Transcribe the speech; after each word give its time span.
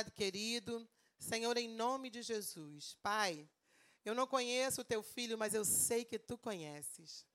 amado, 0.00 0.10
querido. 0.12 0.88
Senhor, 1.18 1.54
em 1.58 1.68
nome 1.68 2.08
de 2.08 2.22
Jesus. 2.22 2.96
Pai, 3.02 3.46
eu 4.02 4.14
não 4.14 4.26
conheço 4.26 4.80
o 4.80 4.84
teu 4.84 5.02
filho, 5.02 5.36
mas 5.36 5.52
eu 5.52 5.62
sei 5.62 6.06
que 6.06 6.18
tu 6.18 6.38
conheces. 6.38 7.26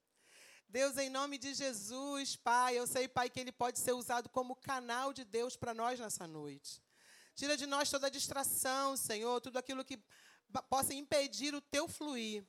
Deus, 0.68 0.98
em 0.98 1.08
nome 1.08 1.38
de 1.38 1.54
Jesus, 1.54 2.36
Pai, 2.36 2.76
eu 2.76 2.88
sei, 2.88 3.08
Pai, 3.08 3.30
que 3.30 3.40
ele 3.40 3.52
pode 3.52 3.78
ser 3.78 3.92
usado 3.92 4.30
como 4.30 4.56
canal 4.56 5.14
de 5.14 5.24
Deus 5.24 5.56
para 5.56 5.76
nós 5.76 6.00
nessa 6.00 6.26
noite. 6.26 6.82
Tira 7.36 7.56
de 7.56 7.68
nós 7.68 7.92
toda 7.92 8.10
distração, 8.10 8.98
Senhor, 8.98 9.40
tudo 9.42 9.58
aquilo 9.58 9.86
que 9.86 10.00
possa 10.68 10.92
impedir 10.92 11.54
o 11.54 11.62
teu 11.62 11.88
fluir. 11.88 12.44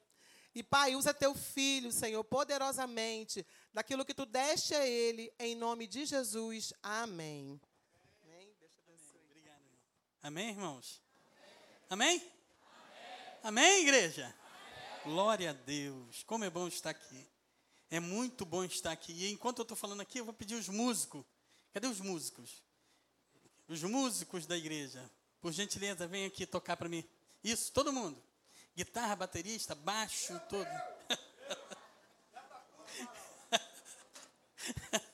E, 0.55 0.63
Pai, 0.63 0.97
usa 0.97 1.13
teu 1.13 1.35
filho, 1.35 1.93
Senhor, 1.93 2.25
poderosamente, 2.25 3.47
daquilo 3.71 4.03
que 4.03 4.15
tu 4.15 4.25
deste 4.25 4.75
a 4.75 4.87
ele, 4.87 5.31
em 5.39 5.55
nome 5.55 5.87
de 5.87 6.07
Jesus. 6.07 6.73
Amém. 6.83 7.61
Amém? 10.23 10.51
Irmãos? 10.51 11.01
Amém? 11.89 12.19
Amém, 12.19 12.33
Amém 13.43 13.83
igreja? 13.83 14.25
Amém. 14.25 14.35
Glória 15.05 15.51
a 15.51 15.53
Deus. 15.53 16.23
Como 16.25 16.45
é 16.45 16.51
bom 16.51 16.67
estar 16.67 16.91
aqui. 16.91 17.27
É 17.91 18.01
muito 18.01 18.45
bom 18.45 18.65
estar 18.65 18.93
aqui. 18.93 19.13
E 19.13 19.31
enquanto 19.31 19.59
eu 19.59 19.63
estou 19.63 19.77
falando 19.77 20.01
aqui, 20.01 20.19
eu 20.19 20.25
vou 20.25 20.35
pedir 20.35 20.57
os 20.57 20.69
músicos. 20.69 21.25
Cadê 21.73 21.87
os 21.87 22.01
músicos? 22.01 22.63
Os 23.69 23.83
músicos 23.83 24.47
da 24.47 24.57
igreja. 24.57 25.09
Por 25.41 25.53
gentileza, 25.53 26.07
vem 26.07 26.27
aqui 26.27 26.47
tocar 26.47 26.77
para 26.77 26.89
mim. 26.89 27.05
Isso, 27.45 27.73
todo 27.73 27.93
mundo. 27.93 28.21
Guitarra, 28.75 29.15
baterista, 29.15 29.75
baixo, 29.75 30.39
todo. 30.49 30.67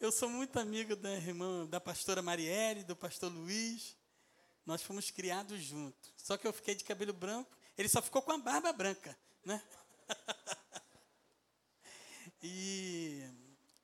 Eu 0.00 0.10
sou 0.10 0.30
muito 0.30 0.58
amigo 0.58 0.96
da 0.96 1.12
irmã, 1.12 1.66
da 1.66 1.78
pastora 1.78 2.22
Marielle, 2.22 2.84
do 2.84 2.96
pastor 2.96 3.30
Luiz. 3.30 3.94
Nós 4.64 4.80
fomos 4.80 5.10
criados 5.10 5.62
juntos. 5.62 6.14
Só 6.16 6.38
que 6.38 6.46
eu 6.46 6.54
fiquei 6.54 6.74
de 6.74 6.84
cabelo 6.84 7.12
branco, 7.12 7.54
ele 7.76 7.86
só 7.86 8.00
ficou 8.00 8.22
com 8.22 8.32
a 8.32 8.38
barba 8.38 8.72
branca, 8.72 9.14
né? 9.44 9.62
E 12.42 13.22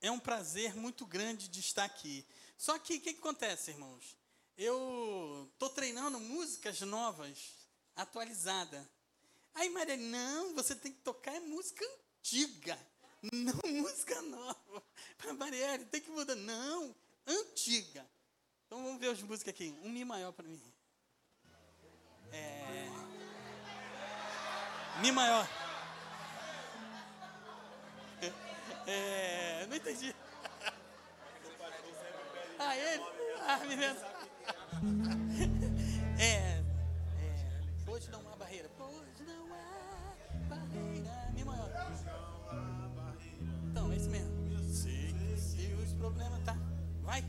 é 0.00 0.10
um 0.10 0.18
prazer 0.18 0.74
muito 0.74 1.04
grande 1.04 1.46
de 1.46 1.60
estar 1.60 1.84
aqui. 1.84 2.26
Só 2.56 2.78
que 2.78 2.96
o 2.96 3.00
que, 3.02 3.12
que 3.12 3.20
acontece, 3.20 3.72
irmãos? 3.72 4.16
Eu 4.56 5.50
estou 5.52 5.68
treinando 5.68 6.18
músicas 6.18 6.80
novas, 6.80 7.52
atualizadas. 7.94 8.82
Aí 9.54 9.68
Maria, 9.68 9.98
não, 9.98 10.54
você 10.54 10.74
tem 10.74 10.90
que 10.90 11.02
tocar 11.02 11.34
é 11.34 11.40
música 11.40 11.84
antiga, 12.18 12.78
não 13.32 13.54
música 13.82 14.20
nova. 14.22 14.82
Para 15.18 15.34
Marielle, 15.34 15.84
tem 15.86 16.00
que 16.00 16.10
mudar. 16.10 16.34
Não, 16.36 16.94
antiga. 17.26 18.06
Então 18.66 18.82
vamos 18.82 19.00
ver 19.00 19.10
as 19.10 19.22
músicas 19.22 19.54
aqui. 19.54 19.74
Um 19.82 19.90
Mi 19.90 20.04
maior 20.04 20.32
para 20.32 20.48
mim. 20.48 20.60
É... 22.32 22.88
Mi 25.00 25.12
maior. 25.12 25.48
É, 28.86 29.66
não 29.66 29.76
entendi. 29.76 30.14
Ah, 32.58 32.74
ele? 32.74 33.04
Ah, 33.46 33.58
menino. 33.66 35.15
Problemas, 46.06 46.40
tá? 46.44 46.56
Vai. 47.02 47.24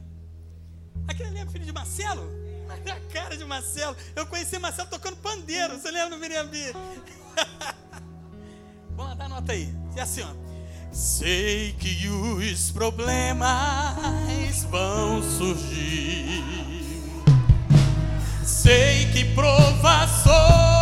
Aquele 1.07 1.29
ali 1.29 1.39
é 1.39 1.45
filho 1.47 1.65
de 1.65 1.71
Marcelo? 1.71 2.29
A 2.69 3.13
cara 3.13 3.35
de 3.35 3.43
Marcelo. 3.43 3.95
Eu 4.15 4.27
conheci 4.27 4.59
Marcelo 4.59 4.87
tocando 4.89 5.15
pandeiro. 5.17 5.79
Você 5.79 5.89
lembra 5.89 6.11
no 6.11 6.17
Miriambi? 6.17 6.73
Vamos 8.95 9.17
dar 9.17 9.29
nota 9.29 9.51
aí. 9.51 9.73
E 9.95 9.99
assim, 9.99 10.21
ó. 10.21 10.29
Sei 10.91 11.73
que 11.73 12.07
os 12.07 12.71
problemas 12.71 14.63
vão 14.69 15.23
surgir. 15.23 16.43
Sei 18.43 19.11
que 19.11 19.25
provações 19.33 20.76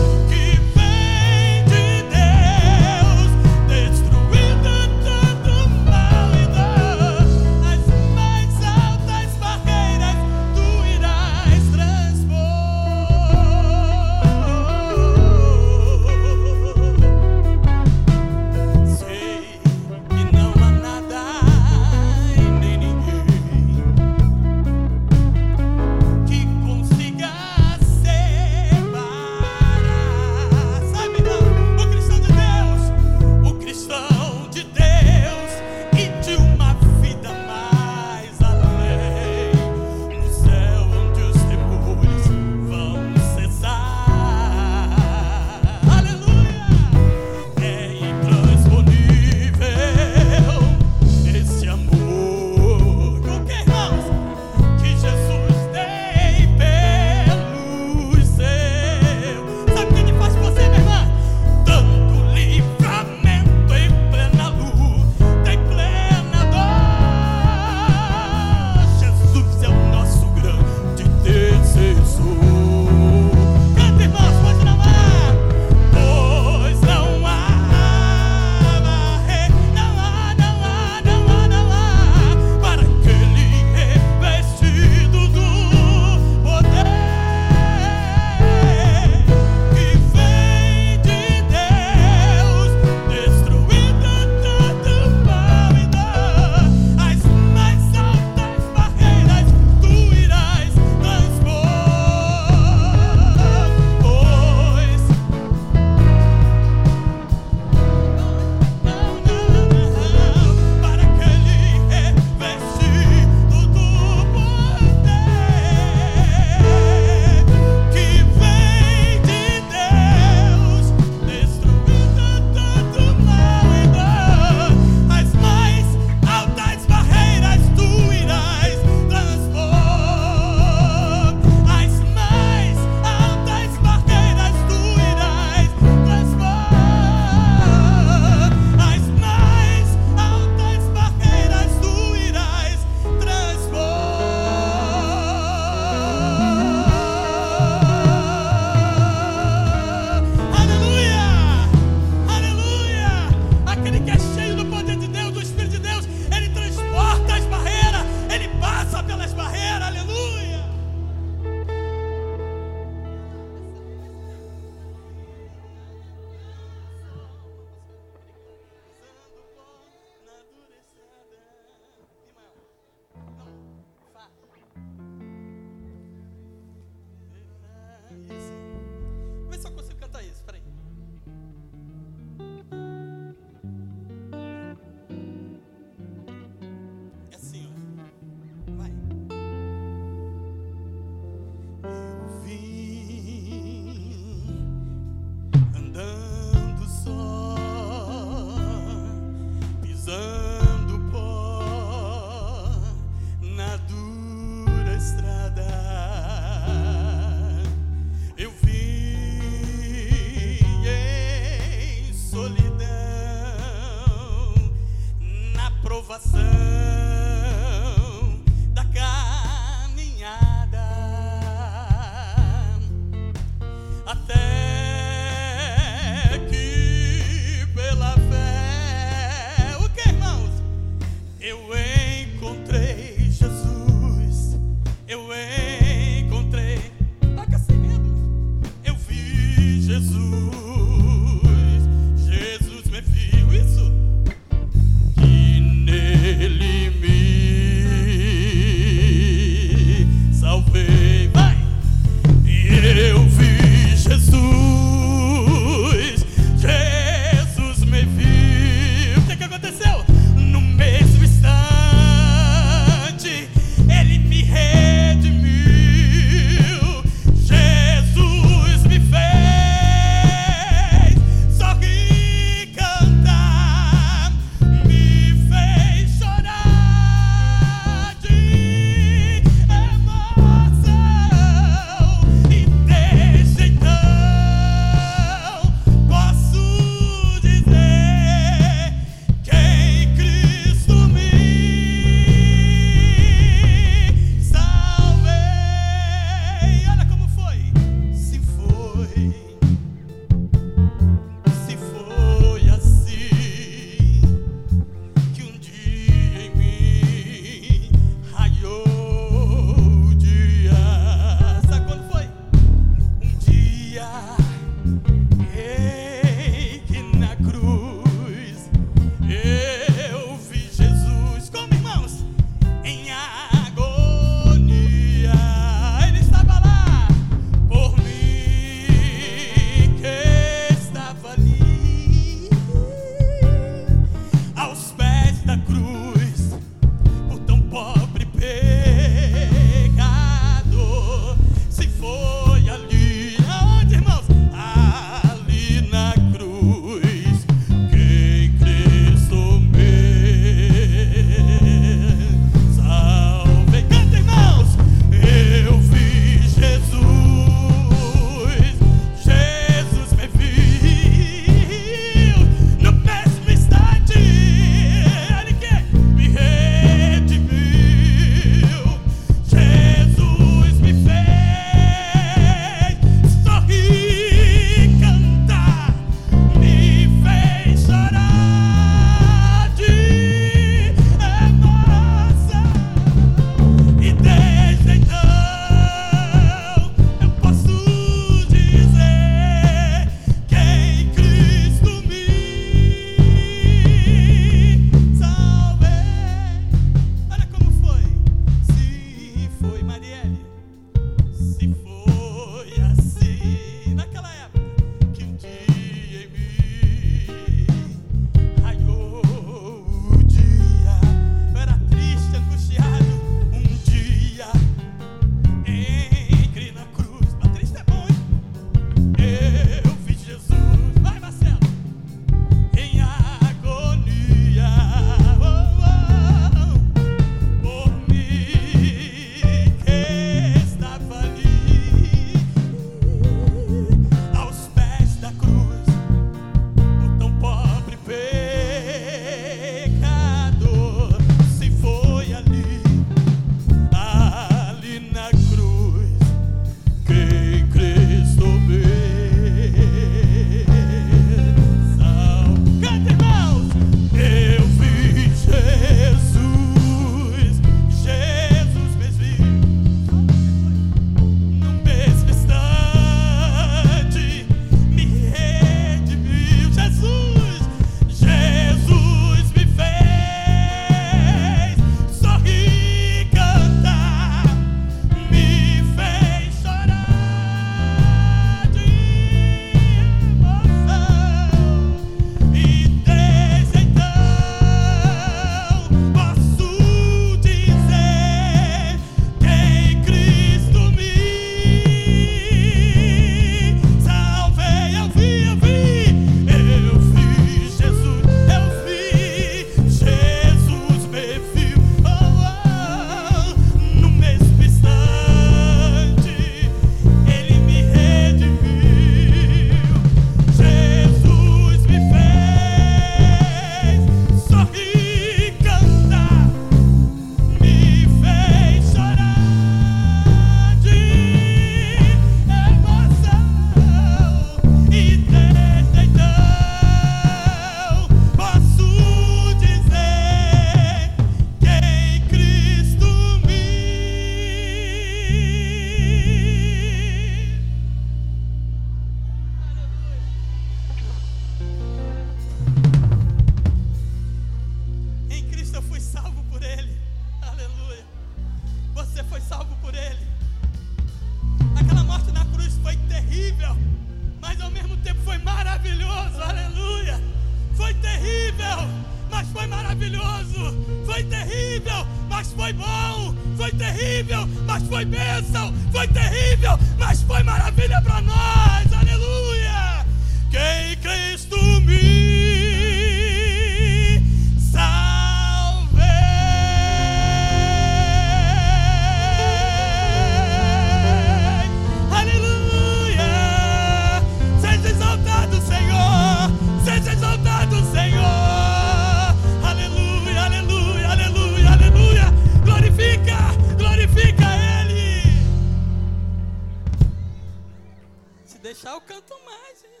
deixar, 598.88 598.94
eu 598.94 599.00
canto 599.02 599.38
mais, 599.44 599.84
hein? 599.84 600.00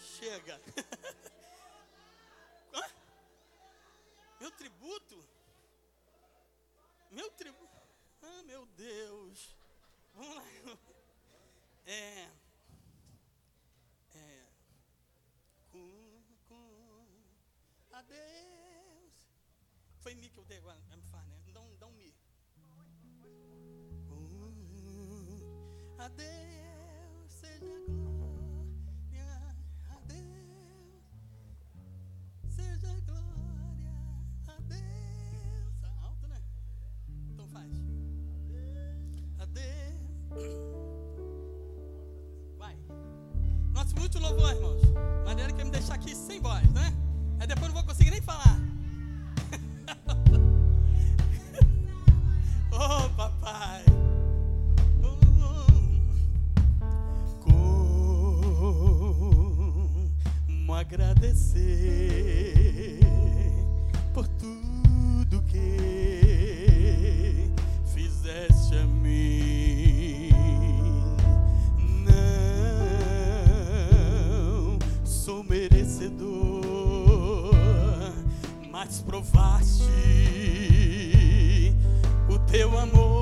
Chega! 0.00 0.60
Meu 4.40 4.50
tributo? 4.50 5.28
Meu 7.10 7.30
tributo? 7.30 7.82
Ah, 8.22 8.42
meu 8.42 8.66
Deus! 8.66 9.56
Vamos 10.14 10.36
lá. 10.36 10.44
É. 11.86 12.30
É. 14.14 14.44
Com, 15.70 16.22
com 16.48 17.16
adeus. 17.92 19.28
Foi 20.00 20.14
mi 20.14 20.28
que 20.28 20.38
eu 20.38 20.44
dei 20.44 20.58
agora. 20.58 20.78
Fá, 21.10 21.22
né? 21.22 21.40
Dá 21.52 21.60
um, 21.60 21.76
dá 21.76 21.86
um 21.86 21.92
mi. 21.92 22.14
Com 24.08 25.96
adeus, 26.02 26.53
deixar 45.84 45.96
aqui 45.96 46.16
sem 46.16 46.40
voz, 46.40 46.66
né? 46.70 46.94
Aí 47.38 47.46
depois 47.46 47.66
não 47.66 47.74
vou 47.74 47.84
conseguir 47.84 48.10
nem 48.10 48.22
falar. 48.22 48.58
oh, 52.72 53.10
papai. 53.10 53.84
Como 57.42 57.54
agradecer 60.74 61.60
por 64.14 64.26
tudo 64.26 64.63
merecedor, 75.64 77.54
mas 78.70 79.00
provaste 79.00 79.84
o 82.28 82.38
teu 82.40 82.78
amor 82.78 83.13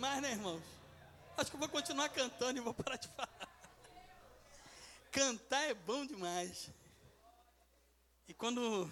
demais, 0.00 0.22
né, 0.22 0.30
irmãos? 0.30 0.62
Acho 1.36 1.50
que 1.50 1.56
eu 1.56 1.60
vou 1.60 1.68
continuar 1.68 2.08
cantando 2.08 2.58
e 2.58 2.62
vou 2.62 2.72
parar 2.72 2.96
de 2.96 3.08
falar. 3.08 3.48
Cantar 5.12 5.62
é 5.68 5.74
bom 5.74 6.06
demais. 6.06 6.70
E 8.26 8.32
quando 8.32 8.88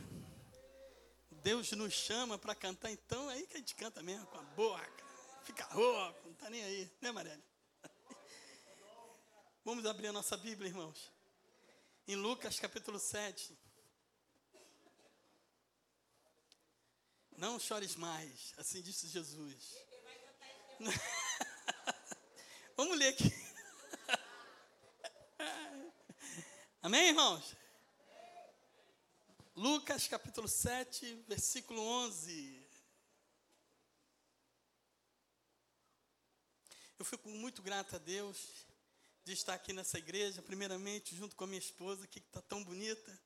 Deus 1.31 1.71
nos 1.73 1.95
chama 1.95 2.37
para 2.37 2.55
cantar, 2.55 2.91
então 2.91 3.31
é 3.31 3.35
aí 3.35 3.47
que 3.47 3.55
a 3.55 3.59
gente 3.59 3.75
canta 3.75 4.03
mesmo, 4.03 4.27
com 4.27 4.39
a 4.39 4.43
boca. 4.43 5.05
Fica 5.45 5.65
rouco, 5.67 6.21
não 6.25 6.33
está 6.33 6.51
nem 6.51 6.63
aí, 6.63 6.91
né, 7.01 7.11
Mariana? 7.11 7.43
Vamos 9.65 9.87
abrir 9.87 10.09
a 10.09 10.13
nossa 10.13 10.37
Bíblia, 10.37 10.69
irmãos. 10.69 11.13
Em 12.07 12.17
Lucas 12.17 12.59
capítulo 12.59 12.99
7. 12.99 13.57
Não 17.39 17.57
chores 17.61 17.95
mais, 17.95 18.53
assim 18.57 18.83
disse 18.83 19.07
Jesus. 19.07 19.77
Vamos 22.77 22.99
ler 22.99 23.11
aqui. 23.11 23.33
Amém, 26.83 27.11
irmãos? 27.11 27.55
Lucas 29.55 30.09
capítulo 30.09 30.49
7, 30.49 31.15
versículo 31.29 31.81
11. 31.81 32.67
Eu 36.99 37.05
fico 37.05 37.29
muito 37.29 37.63
grato 37.63 37.95
a 37.95 38.01
Deus 38.01 38.67
de 39.25 39.33
estar 39.33 39.55
aqui 39.55 39.73
nessa 39.73 39.97
igreja, 39.97 40.43
primeiramente 40.43 41.15
junto 41.15 41.37
com 41.37 41.45
a 41.45 41.47
minha 41.47 41.61
esposa, 41.61 42.05
que 42.09 42.19
está 42.19 42.43
tão 42.43 42.65
bonita, 42.65 43.17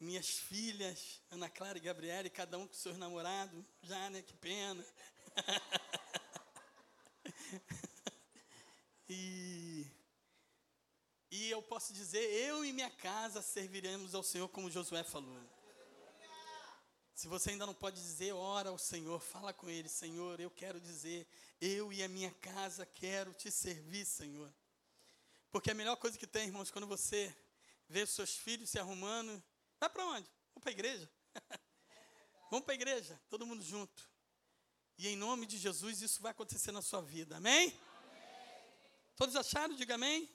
minhas 0.00 0.30
filhas, 0.30 1.20
Ana 1.30 1.48
Clara 1.48 1.78
e 1.78 1.80
Gabriela, 1.80 2.26
e 2.26 2.30
cada 2.30 2.58
um 2.58 2.66
com 2.66 2.74
seus 2.74 2.98
namorados, 2.98 3.64
já, 3.82 4.10
né, 4.10 4.22
que 4.22 4.34
pena. 4.34 4.84
e 9.08 9.86
e 11.30 11.48
eu 11.48 11.62
posso 11.62 11.92
dizer, 11.92 12.18
eu 12.18 12.64
e 12.64 12.72
minha 12.72 12.90
casa 12.90 13.40
serviremos 13.40 14.16
ao 14.16 14.22
Senhor 14.22 14.48
como 14.48 14.70
Josué 14.70 15.04
falou. 15.04 15.38
Se 17.14 17.28
você 17.28 17.50
ainda 17.50 17.66
não 17.66 17.74
pode 17.74 18.00
dizer, 18.00 18.32
ora 18.32 18.70
ao 18.70 18.78
Senhor, 18.78 19.20
fala 19.20 19.52
com 19.52 19.70
Ele, 19.70 19.88
Senhor, 19.88 20.40
eu 20.40 20.50
quero 20.50 20.80
dizer, 20.80 21.28
eu 21.60 21.92
e 21.92 22.02
a 22.02 22.08
minha 22.08 22.32
casa 22.32 22.84
quero 22.84 23.32
te 23.32 23.50
servir, 23.50 24.06
Senhor. 24.06 24.52
Porque 25.52 25.70
a 25.70 25.74
melhor 25.74 25.96
coisa 25.96 26.18
que 26.18 26.26
tem, 26.26 26.46
irmãos, 26.46 26.70
quando 26.70 26.86
você 26.86 27.32
vê 27.88 28.02
os 28.02 28.10
seus 28.10 28.34
filhos 28.34 28.70
se 28.70 28.78
arrumando, 28.78 29.42
vai 29.80 29.88
para 29.88 30.06
onde? 30.06 30.30
Vamos 30.54 30.62
para 30.62 30.70
a 30.70 30.72
igreja. 30.72 31.10
Vamos 32.50 32.64
para 32.64 32.74
a 32.74 32.76
igreja, 32.76 33.20
todo 33.28 33.46
mundo 33.46 33.64
junto. 33.64 34.08
E 34.98 35.08
em 35.08 35.16
nome 35.16 35.46
de 35.46 35.56
Jesus 35.56 36.02
isso 36.02 36.20
vai 36.20 36.32
acontecer 36.32 36.72
na 36.72 36.82
sua 36.82 37.00
vida, 37.00 37.36
amém? 37.36 37.68
amém. 37.68 37.80
Todos 39.16 39.34
acharam? 39.34 39.74
Diga 39.74 39.94
amém. 39.94 40.28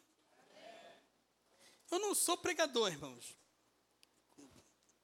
Eu 1.92 2.00
não 2.00 2.16
sou 2.16 2.38
pregador, 2.38 2.92
irmãos. 2.92 3.38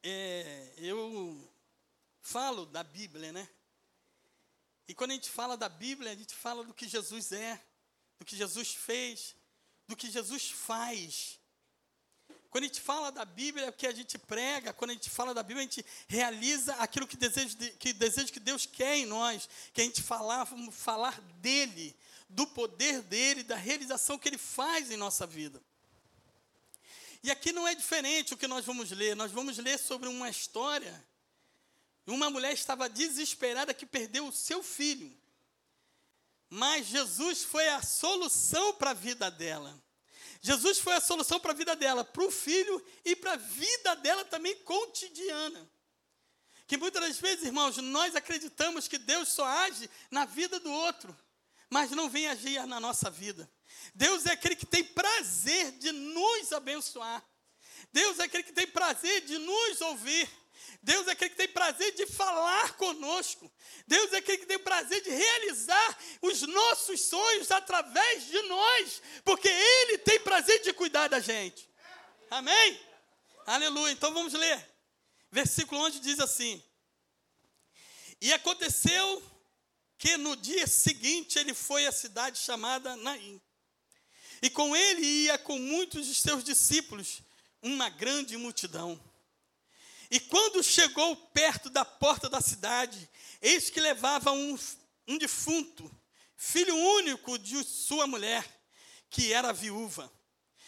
É, 0.03 0.73
eu 0.77 1.53
falo 2.21 2.65
da 2.65 2.83
Bíblia, 2.83 3.31
né? 3.31 3.47
E 4.87 4.95
quando 4.95 5.11
a 5.11 5.13
gente 5.13 5.29
fala 5.29 5.55
da 5.55 5.69
Bíblia, 5.69 6.11
a 6.11 6.15
gente 6.15 6.33
fala 6.33 6.63
do 6.63 6.73
que 6.73 6.87
Jesus 6.87 7.31
é, 7.31 7.61
do 8.17 8.25
que 8.25 8.35
Jesus 8.35 8.75
fez, 8.75 9.35
do 9.87 9.95
que 9.95 10.09
Jesus 10.09 10.51
faz. 10.51 11.40
Quando 12.51 12.65
a 12.65 12.67
gente 12.67 12.81
fala 12.81 13.13
da 13.13 13.23
Bíblia, 13.23 13.67
é 13.67 13.69
o 13.69 13.73
que 13.73 13.87
a 13.87 13.93
gente 13.93 14.17
prega. 14.17 14.73
Quando 14.73 14.91
a 14.91 14.93
gente 14.93 15.09
fala 15.09 15.33
da 15.33 15.41
Bíblia, 15.41 15.61
a 15.61 15.69
gente 15.69 15.85
realiza 16.05 16.73
aquilo 16.75 17.07
que 17.07 17.15
deseja 17.15 17.57
que, 17.79 17.93
deseja 17.93 18.31
que 18.31 18.41
Deus 18.41 18.65
quer 18.65 18.97
em 18.97 19.05
nós. 19.05 19.47
Que 19.73 19.79
a 19.79 19.85
gente 19.85 20.03
falar, 20.03 20.45
falar 20.69 21.21
dele, 21.39 21.95
do 22.27 22.45
poder 22.45 23.03
dele, 23.03 23.41
da 23.41 23.55
realização 23.55 24.19
que 24.19 24.27
ele 24.27 24.37
faz 24.37 24.91
em 24.91 24.97
nossa 24.97 25.25
vida. 25.25 25.63
E 27.23 27.31
aqui 27.31 27.53
não 27.53 27.65
é 27.65 27.73
diferente 27.73 28.33
o 28.33 28.37
que 28.37 28.47
nós 28.47 28.65
vamos 28.65 28.91
ler. 28.91 29.15
Nós 29.15 29.31
vamos 29.31 29.57
ler 29.57 29.79
sobre 29.79 30.09
uma 30.09 30.29
história. 30.29 31.01
Uma 32.05 32.29
mulher 32.29 32.51
estava 32.51 32.89
desesperada 32.89 33.73
que 33.73 33.85
perdeu 33.85 34.27
o 34.27 34.31
seu 34.33 34.61
filho. 34.61 35.09
Mas 36.49 36.87
Jesus 36.87 37.45
foi 37.45 37.69
a 37.69 37.81
solução 37.81 38.73
para 38.73 38.89
a 38.89 38.93
vida 38.93 39.31
dela. 39.31 39.81
Jesus 40.41 40.79
foi 40.79 40.93
a 40.93 41.01
solução 41.01 41.39
para 41.39 41.51
a 41.51 41.55
vida 41.55 41.75
dela, 41.75 42.03
para 42.03 42.23
o 42.23 42.31
filho 42.31 42.83
e 43.05 43.15
para 43.15 43.33
a 43.33 43.37
vida 43.37 43.95
dela 43.97 44.25
também 44.25 44.55
cotidiana. 44.63 45.69
Que 46.65 46.77
muitas 46.77 47.01
das 47.01 47.19
vezes, 47.19 47.45
irmãos, 47.45 47.77
nós 47.77 48.15
acreditamos 48.15 48.87
que 48.87 48.97
Deus 48.97 49.29
só 49.29 49.45
age 49.45 49.89
na 50.09 50.25
vida 50.25 50.59
do 50.59 50.71
outro, 50.71 51.15
mas 51.69 51.91
não 51.91 52.09
vem 52.09 52.27
agir 52.27 52.65
na 52.65 52.79
nossa 52.79 53.09
vida. 53.09 53.49
Deus 53.93 54.25
é 54.25 54.31
aquele 54.31 54.55
que 54.55 54.65
tem 54.65 54.83
prazer 54.83 55.73
de 55.73 55.91
nos 55.91 56.51
abençoar. 56.51 57.23
Deus 57.93 58.19
é 58.19 58.23
aquele 58.23 58.43
que 58.43 58.53
tem 58.53 58.67
prazer 58.67 59.21
de 59.21 59.37
nos 59.37 59.81
ouvir. 59.81 60.29
Deus 60.81 61.07
é 61.07 61.11
aquele 61.11 61.29
que 61.29 61.35
tem 61.35 61.47
prazer 61.47 61.93
de 61.93 62.05
falar 62.07 62.75
conosco. 62.77 63.51
Deus 63.85 64.11
é 64.13 64.17
aquele 64.17 64.39
que 64.39 64.45
tem 64.45 64.59
prazer 64.59 65.01
de 65.01 65.09
realizar 65.09 65.99
os 66.21 66.41
nossos 66.41 67.01
sonhos 67.01 67.51
através 67.51 68.27
de 68.27 68.41
nós, 68.43 69.01
porque 69.23 69.47
Ele 69.47 69.97
tem 69.99 70.19
prazer 70.19 70.61
de 70.61 70.73
cuidar 70.73 71.07
da 71.07 71.19
gente. 71.19 71.69
Amém? 72.29 72.79
Aleluia. 73.45 73.91
Então 73.91 74.13
vamos 74.13 74.33
ler. 74.33 74.69
Versículo 75.31 75.81
11 75.81 75.99
diz 75.99 76.19
assim: 76.19 76.63
E 78.19 78.33
aconteceu 78.33 79.23
que 79.97 80.17
no 80.17 80.35
dia 80.35 80.65
seguinte 80.65 81.37
ele 81.37 81.53
foi 81.53 81.85
à 81.85 81.91
cidade 81.91 82.39
chamada 82.39 82.95
Naim. 82.95 83.39
E 84.41 84.49
com 84.49 84.75
ele 84.75 85.05
ia 85.05 85.37
com 85.37 85.59
muitos 85.59 86.07
de 86.07 86.15
seus 86.15 86.43
discípulos 86.43 87.21
uma 87.61 87.87
grande 87.89 88.35
multidão. 88.35 88.99
E 90.11 90.19
quando 90.19 90.61
chegou 90.61 91.15
perto 91.15 91.69
da 91.69 91.85
porta 91.85 92.29
da 92.29 92.41
cidade, 92.41 93.09
eis 93.41 93.69
que 93.69 93.79
levava 93.79 94.33
um, 94.33 94.59
um 95.07 95.17
defunto, 95.17 95.89
filho 96.35 96.75
único 96.75 97.39
de 97.39 97.63
sua 97.63 98.05
mulher, 98.05 98.45
que 99.09 99.31
era 99.31 99.53
viúva. 99.53 100.11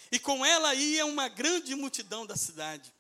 E 0.10 0.18
com 0.18 0.46
ela 0.46 0.74
ia 0.74 1.06
uma 1.06 1.28
grande 1.28 1.76
multidão 1.76 2.26
da 2.26 2.38
cidade. 2.38 2.94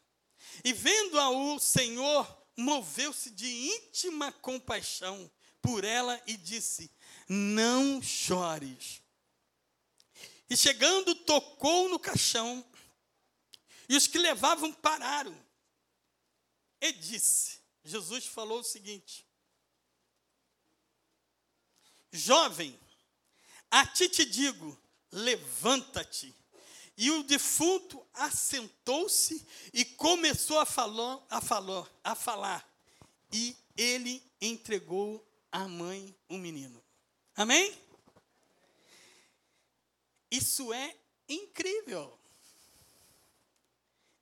E 0.65 0.73
vendo-a 0.73 1.29
o 1.29 1.58
Senhor, 1.60 2.27
moveu-se 2.58 3.29
de 3.29 3.47
íntima 3.47 4.29
compaixão 4.34 5.32
por 5.62 5.86
ela 5.86 6.21
e 6.27 6.36
disse: 6.36 6.91
Não 7.29 8.01
chores. 8.01 9.01
E 10.49 10.58
chegando, 10.58 11.15
tocou 11.15 11.88
no 11.88 11.97
caixão, 11.97 12.65
e 13.88 13.95
os 13.95 14.08
que 14.08 14.17
levavam 14.17 14.73
pararam. 14.73 15.42
E 16.84 16.91
disse: 16.91 17.60
Jesus 17.82 18.26
falou 18.26 18.60
o 18.60 18.63
seguinte: 18.63 19.26
Jovem, 22.12 22.78
a 23.72 23.88
ti 23.88 24.10
te 24.10 24.26
digo, 24.26 24.78
levanta-te. 25.10 26.36
E 26.98 27.10
o 27.10 27.24
defunto 27.24 28.06
assentou-se 28.13 29.48
e 29.74 29.86
começou 29.86 30.60
a 30.60 30.65
falar, 30.65 31.26
a 31.30 31.39
falar, 31.39 31.89
a 32.04 32.15
falar. 32.15 32.69
E 33.32 33.56
ele 33.78 34.22
entregou 34.41 35.26
à 35.54 35.65
mãe 35.69 36.13
o 36.28 36.38
menino. 36.38 36.84
Amém? 37.34 37.74
Isso 40.30 40.74
é 40.74 40.98
incrível. 41.30 42.19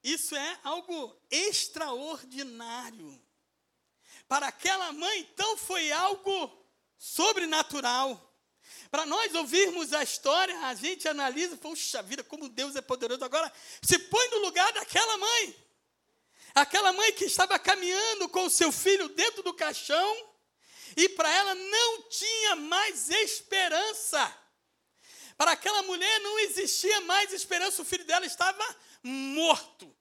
Isso 0.04 0.36
é 0.36 0.60
algo 0.64 1.16
extraordinário. 1.30 3.22
Para 4.28 4.48
aquela 4.48 4.92
mãe, 4.92 5.20
então, 5.20 5.58
foi 5.58 5.92
algo 5.92 6.66
sobrenatural. 6.98 8.30
Para 8.90 9.06
nós 9.06 9.34
ouvirmos 9.36 9.94
a 9.94 10.04
história, 10.04 10.58
a 10.68 10.74
gente 10.74 11.08
analisa, 11.08 11.58
puxa 11.58 12.02
vida, 12.02 12.24
como 12.24 12.50
Deus 12.50 12.76
é 12.76 12.82
poderoso. 12.82 13.24
Agora, 13.24 13.52
se 13.82 14.00
põe 14.00 14.30
no 14.30 14.40
lugar 14.40 14.72
daquela 14.74 15.18
mãe. 15.18 15.56
Aquela 16.54 16.92
mãe 16.92 17.14
que 17.14 17.26
estava 17.26 17.58
caminhando 17.58 18.28
com 18.30 18.46
o 18.46 18.50
seu 18.50 18.72
filho 18.72 19.08
dentro 19.10 19.42
do 19.44 19.54
caixão, 19.54 20.30
e 20.98 21.08
para 21.10 21.34
ela 21.34 21.56
não 21.56 22.02
tinha 22.10 22.56
mais 22.56 23.10
esperança. 23.10 24.41
Para 25.42 25.54
aquela 25.54 25.82
mulher 25.82 26.20
não 26.20 26.38
existia 26.38 27.02
mais 27.02 27.34
esperança, 27.34 27.82
o 27.82 27.86
filho 27.86 28.06
dela 28.06 28.28
estava 28.28 28.64
morto. 29.02 29.92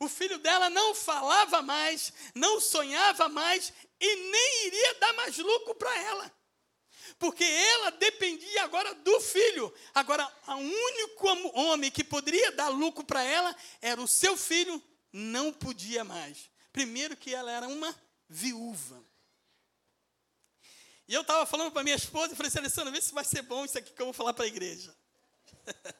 O 0.00 0.08
filho 0.08 0.38
dela 0.38 0.70
não 0.70 0.94
falava 0.94 1.60
mais, 1.60 2.10
não 2.34 2.58
sonhava 2.58 3.28
mais 3.28 3.70
e 4.00 4.16
nem 4.16 4.66
iria 4.68 4.94
dar 4.94 5.12
mais 5.12 5.36
lucro 5.36 5.74
para 5.74 5.94
ela. 6.04 6.32
Porque 7.18 7.44
ela 7.44 7.90
dependia 7.90 8.64
agora 8.64 8.94
do 8.94 9.20
filho. 9.20 9.70
Agora, 9.94 10.26
o 10.46 10.52
único 10.54 11.28
homem 11.60 11.90
que 11.90 12.02
poderia 12.02 12.50
dar 12.52 12.68
lucro 12.68 13.04
para 13.04 13.22
ela 13.22 13.54
era 13.82 14.00
o 14.00 14.08
seu 14.08 14.38
filho, 14.38 14.82
não 15.12 15.52
podia 15.52 16.02
mais. 16.02 16.50
Primeiro 16.72 17.14
que 17.14 17.34
ela 17.34 17.52
era 17.52 17.68
uma 17.68 17.94
viúva. 18.26 19.05
E 21.08 21.14
eu 21.14 21.22
estava 21.22 21.46
falando 21.46 21.70
para 21.70 21.84
minha 21.84 21.94
esposa 21.94 22.32
e 22.32 22.36
falei 22.36 22.48
assim, 22.48 22.58
Alessandra, 22.58 22.92
vê 22.92 23.00
se 23.00 23.14
vai 23.14 23.24
ser 23.24 23.42
bom 23.42 23.64
isso 23.64 23.78
aqui 23.78 23.92
que 23.92 24.02
eu 24.02 24.06
vou 24.06 24.12
falar 24.12 24.34
para 24.34 24.44
a 24.44 24.48
igreja. 24.48 24.94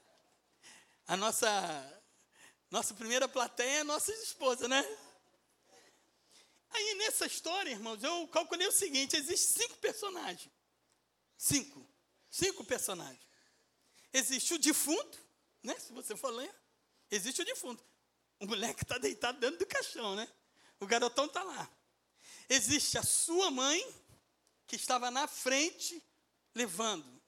a 1.07 1.17
nossa, 1.17 2.03
nossa 2.71 2.93
primeira 2.95 3.29
plateia 3.29 3.79
é 3.79 3.81
a 3.81 3.85
nossa 3.85 4.13
esposa, 4.13 4.67
né? 4.67 4.85
Aí 6.71 6.95
nessa 6.97 7.27
história, 7.27 7.71
irmãos, 7.71 8.03
eu 8.03 8.27
calculei 8.29 8.67
o 8.67 8.73
seguinte: 8.73 9.17
existem 9.17 9.67
cinco 9.67 9.79
personagens. 9.79 10.53
Cinco. 11.39 11.87
Cinco 12.29 12.65
personagens. 12.65 13.25
Existe 14.13 14.55
o 14.55 14.59
defunto, 14.59 15.19
né? 15.63 15.79
Se 15.79 15.93
você 15.93 16.17
for 16.17 16.31
ler, 16.31 16.53
existe 17.11 17.43
o 17.43 17.45
defunto. 17.45 17.85
O 18.41 18.47
moleque 18.47 18.83
está 18.83 18.99
deitado 18.99 19.39
dentro 19.39 19.59
do 19.59 19.67
caixão, 19.67 20.17
né? 20.17 20.29
O 20.81 20.87
garotão 20.87 21.27
está 21.27 21.43
lá. 21.43 21.71
Existe 22.49 22.99
a 22.99 23.03
sua 23.03 23.51
mãe, 23.51 23.83
que 24.67 24.77
estava 24.77 25.11
na 25.11 25.27
frente, 25.27 26.03
levando. 26.55 27.23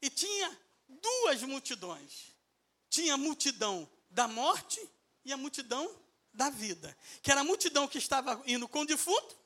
E 0.00 0.08
tinha 0.08 0.58
duas 0.88 1.42
multidões. 1.42 2.34
Tinha 2.88 3.14
a 3.14 3.18
multidão 3.18 3.88
da 4.08 4.26
morte 4.26 4.80
e 5.24 5.32
a 5.32 5.36
multidão 5.36 5.94
da 6.32 6.50
vida. 6.50 6.96
Que 7.22 7.30
era 7.30 7.42
a 7.42 7.44
multidão 7.44 7.86
que 7.86 7.98
estava 7.98 8.42
indo 8.46 8.66
com 8.68 8.80
o 8.80 8.86
defunto 8.86 9.38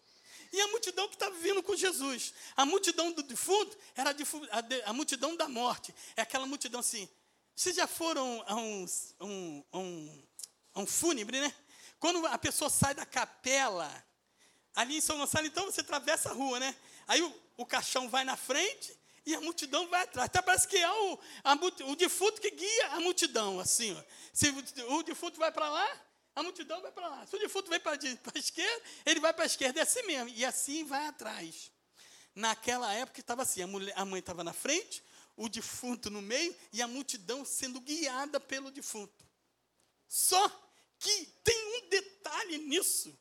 e 0.55 0.61
a 0.61 0.68
multidão 0.68 1.09
que 1.09 1.16
estava 1.16 1.35
vindo 1.37 1.62
com 1.62 1.75
Jesus. 1.75 2.33
A 2.57 2.64
multidão 2.64 3.11
do 3.11 3.23
defunto 3.25 3.77
era 3.97 4.11
a, 4.11 4.90
a, 4.90 4.92
multidão 4.92 5.37
da 5.37 5.49
morte. 5.49 5.92
É 6.16 6.23
aquela 6.23 6.47
multidão 6.47 6.79
assim. 6.79 7.09
Vocês 7.57 7.75
já 7.75 7.88
foram 7.88 8.42
a 8.47 8.55
um, 8.55 8.87
um, 9.20 9.64
um, 9.73 10.23
um 10.77 10.87
fúnebre, 10.87 11.40
né? 11.40 11.53
Quando 11.99 12.25
a 12.27 12.38
pessoa 12.38 12.70
sai 12.70 12.94
da 12.94 13.05
capela, 13.05 13.90
ali 14.75 14.97
em 14.97 15.01
São 15.01 15.19
Gonçalo, 15.19 15.47
então 15.47 15.67
você 15.67 15.81
atravessa 15.81 16.31
a 16.31 16.33
rua, 16.33 16.59
né? 16.59 16.75
Aí 17.07 17.23
o, 17.23 17.43
o 17.57 17.67
caixão 17.67 18.09
vai 18.09 18.25
na 18.25 18.37
frente 18.37 18.97
e 19.27 19.35
a 19.35 19.41
multidão 19.41 19.89
vai 19.89 20.03
atrás. 20.03 20.27
Até 20.27 20.43
parece 20.43 20.69
que 20.69 20.77
é 20.77 20.91
o, 20.91 21.19
a, 21.43 21.55
o 21.87 21.97
defunto 21.97 22.41
que 22.41 22.51
guia 22.51 22.89
a 22.89 23.01
multidão, 23.01 23.61
assim. 23.61 23.97
Ó. 23.97 24.03
Se 24.33 24.49
o, 24.49 24.95
o 24.97 25.03
defunto 25.03 25.39
vai 25.39 25.53
para 25.53 25.69
lá, 25.69 26.03
a 26.35 26.43
multidão 26.43 26.83
vai 26.83 26.91
para 26.91 27.09
lá. 27.09 27.27
Se 27.27 27.37
o 27.37 27.39
defunto 27.39 27.71
vem 27.71 27.81
para 27.81 27.93
a 27.93 28.39
esquerda, 28.39 28.83
ele 29.07 29.21
vai 29.21 29.33
para 29.33 29.45
a 29.45 29.47
esquerda. 29.47 29.81
É 29.81 29.83
assim 29.83 30.03
mesmo. 30.03 30.29
E 30.31 30.45
assim 30.45 30.85
vai 30.85 31.07
atrás. 31.07 31.71
Naquela 32.35 32.93
época 32.93 33.21
estava 33.21 33.43
assim: 33.43 33.63
a, 33.63 33.67
mulher, 33.67 33.95
a 33.97 34.05
mãe 34.05 34.19
estava 34.19 34.43
na 34.43 34.53
frente, 34.53 35.03
o 35.37 35.49
defunto 35.49 36.11
no 36.11 36.21
meio 36.21 36.55
e 36.73 36.83
a 36.83 36.89
multidão 36.89 37.45
sendo 37.45 37.81
guiada 37.81 38.41
pelo 38.41 38.71
defunto. 38.71 39.25
Só 40.09 40.49
que 40.99 41.27
tem 41.45 41.83
um 41.85 41.89
detalhe 41.89 42.59
nisso. 42.59 43.17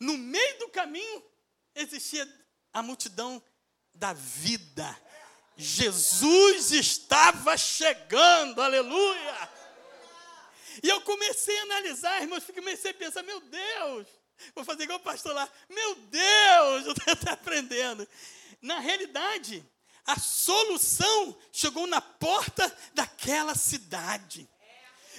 No 0.00 0.16
meio 0.16 0.58
do 0.58 0.68
caminho 0.68 1.22
existia 1.74 2.26
a 2.72 2.82
multidão 2.82 3.42
da 3.94 4.12
vida. 4.12 4.96
Jesus 5.56 6.72
estava 6.72 7.56
chegando, 7.56 8.60
aleluia. 8.60 9.50
E 10.82 10.88
eu 10.88 11.00
comecei 11.00 11.58
a 11.58 11.62
analisar, 11.62 12.22
irmãos, 12.22 12.44
comecei 12.44 12.90
a 12.90 12.94
pensar, 12.94 13.22
meu 13.22 13.40
Deus, 13.40 14.06
vou 14.54 14.64
fazer 14.64 14.84
igual 14.84 14.98
o 14.98 15.02
pastor 15.02 15.34
lá, 15.34 15.48
meu 15.70 15.94
Deus, 15.94 16.86
eu 16.86 16.92
estou 16.92 17.32
aprendendo. 17.32 18.06
Na 18.60 18.78
realidade, 18.78 19.64
a 20.04 20.18
solução 20.18 21.36
chegou 21.50 21.86
na 21.86 22.00
porta 22.00 22.70
daquela 22.92 23.54
cidade. 23.54 24.48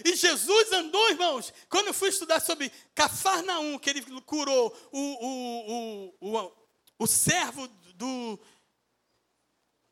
E 0.04 0.16
Jesus 0.16 0.72
andou, 0.72 1.10
irmãos, 1.10 1.54
quando 1.70 1.88
eu 1.88 1.94
fui 1.94 2.10
estudar 2.10 2.40
sobre 2.40 2.72
Cafarnaum, 2.94 3.80
que 3.80 3.90
ele 3.90 4.02
curou 4.22 4.76
o, 4.92 5.00
o, 5.00 6.14
o, 6.22 6.38
o, 6.38 6.54
o 7.00 7.08
servo 7.08 7.68
do, 7.96 8.40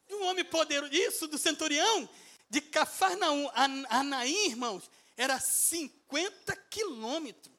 do 0.07 0.23
homem 0.23 0.45
poderoso, 0.45 0.93
isso, 0.93 1.27
do 1.27 1.37
centurião, 1.37 2.09
de 2.49 2.61
Cafarnaum 2.61 3.49
a 3.53 3.99
Anaim, 3.99 4.47
irmãos, 4.47 4.89
era 5.17 5.39
50 5.39 6.55
quilômetros. 6.69 7.53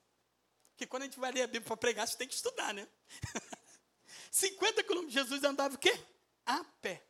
Porque 0.71 0.87
quando 0.87 1.03
a 1.03 1.07
gente 1.07 1.19
vai 1.19 1.33
ler 1.33 1.43
a 1.43 1.47
Bíblia 1.47 1.67
para 1.67 1.77
pregar, 1.77 2.07
você 2.07 2.17
tem 2.17 2.29
que 2.29 2.35
estudar, 2.35 2.75
né? 2.75 2.87
50 4.31 4.83
quilômetros. 4.83 5.15
Jesus 5.15 5.43
andava 5.43 5.75
o 5.75 5.79
quê? 5.79 5.99
A 6.45 6.63
pé. 6.83 7.03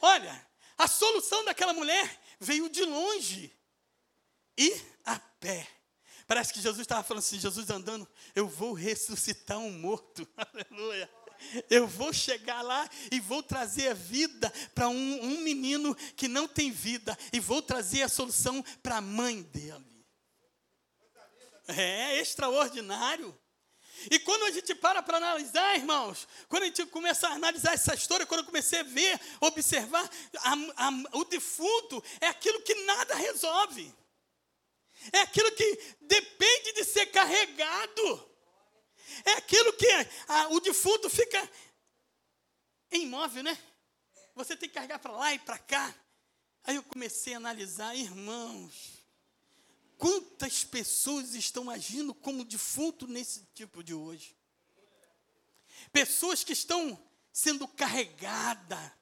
Olha, 0.00 0.48
a 0.76 0.86
solução 0.86 1.44
daquela 1.44 1.72
mulher 1.72 2.20
veio 2.38 2.68
de 2.68 2.84
longe. 2.84 3.57
E 4.58 4.82
a 5.04 5.18
pé. 5.18 5.66
Parece 6.26 6.52
que 6.52 6.60
Jesus 6.60 6.80
estava 6.80 7.02
falando 7.02 7.20
assim, 7.20 7.38
Jesus 7.38 7.70
andando, 7.70 8.06
eu 8.34 8.46
vou 8.48 8.74
ressuscitar 8.74 9.58
um 9.58 9.70
morto. 9.70 10.28
Aleluia. 10.36 11.08
Eu 11.70 11.86
vou 11.86 12.12
chegar 12.12 12.60
lá 12.62 12.86
e 13.12 13.20
vou 13.20 13.42
trazer 13.42 13.88
a 13.88 13.94
vida 13.94 14.52
para 14.74 14.88
um, 14.88 15.22
um, 15.22 15.40
menino 15.40 15.94
que 16.16 16.26
não 16.26 16.48
tem 16.48 16.72
vida. 16.72 17.16
E 17.32 17.38
vou 17.38 17.62
trazer 17.62 18.02
a 18.02 18.08
solução 18.08 18.62
para 18.82 18.96
a 18.96 19.00
mãe 19.00 19.42
dele. 19.42 20.04
É 21.68 22.20
extraordinário. 22.20 23.38
E 24.10 24.18
quando 24.18 24.44
a 24.44 24.50
gente 24.50 24.74
para 24.74 25.02
para 25.02 25.16
analisar, 25.16 25.76
irmãos, 25.76 26.26
quando 26.48 26.64
a 26.64 26.66
gente 26.66 26.84
começa 26.86 27.28
a 27.28 27.32
analisar 27.32 27.74
essa 27.74 27.94
história, 27.94 28.26
quando 28.26 28.40
eu 28.40 28.46
comecei 28.46 28.80
a 28.80 28.84
ver, 28.84 29.20
observar, 29.40 30.08
a, 30.38 30.52
a, 30.52 31.18
o 31.18 31.24
defunto 31.24 32.02
é 32.20 32.26
aquilo 32.26 32.60
que 32.62 32.74
nada 32.84 33.14
resolve. 33.14 33.92
É 35.12 35.20
aquilo 35.20 35.50
que 35.52 35.96
depende 36.00 36.72
de 36.72 36.84
ser 36.84 37.06
carregado. 37.06 38.28
É 39.24 39.32
aquilo 39.32 39.72
que 39.72 39.88
a, 40.28 40.48
o 40.48 40.60
defunto 40.60 41.08
fica 41.08 41.50
imóvel, 42.90 43.42
né? 43.42 43.58
Você 44.34 44.56
tem 44.56 44.68
que 44.68 44.74
carregar 44.74 44.98
para 44.98 45.12
lá 45.12 45.34
e 45.34 45.38
para 45.38 45.58
cá. 45.58 45.94
Aí 46.64 46.76
eu 46.76 46.82
comecei 46.82 47.34
a 47.34 47.38
analisar, 47.38 47.96
irmãos, 47.96 49.02
quantas 49.96 50.64
pessoas 50.64 51.34
estão 51.34 51.70
agindo 51.70 52.14
como 52.14 52.44
defunto 52.44 53.06
nesse 53.06 53.44
tipo 53.54 53.82
de 53.82 53.94
hoje? 53.94 54.36
Pessoas 55.92 56.44
que 56.44 56.52
estão 56.52 56.98
sendo 57.32 57.66
carregadas 57.68 58.97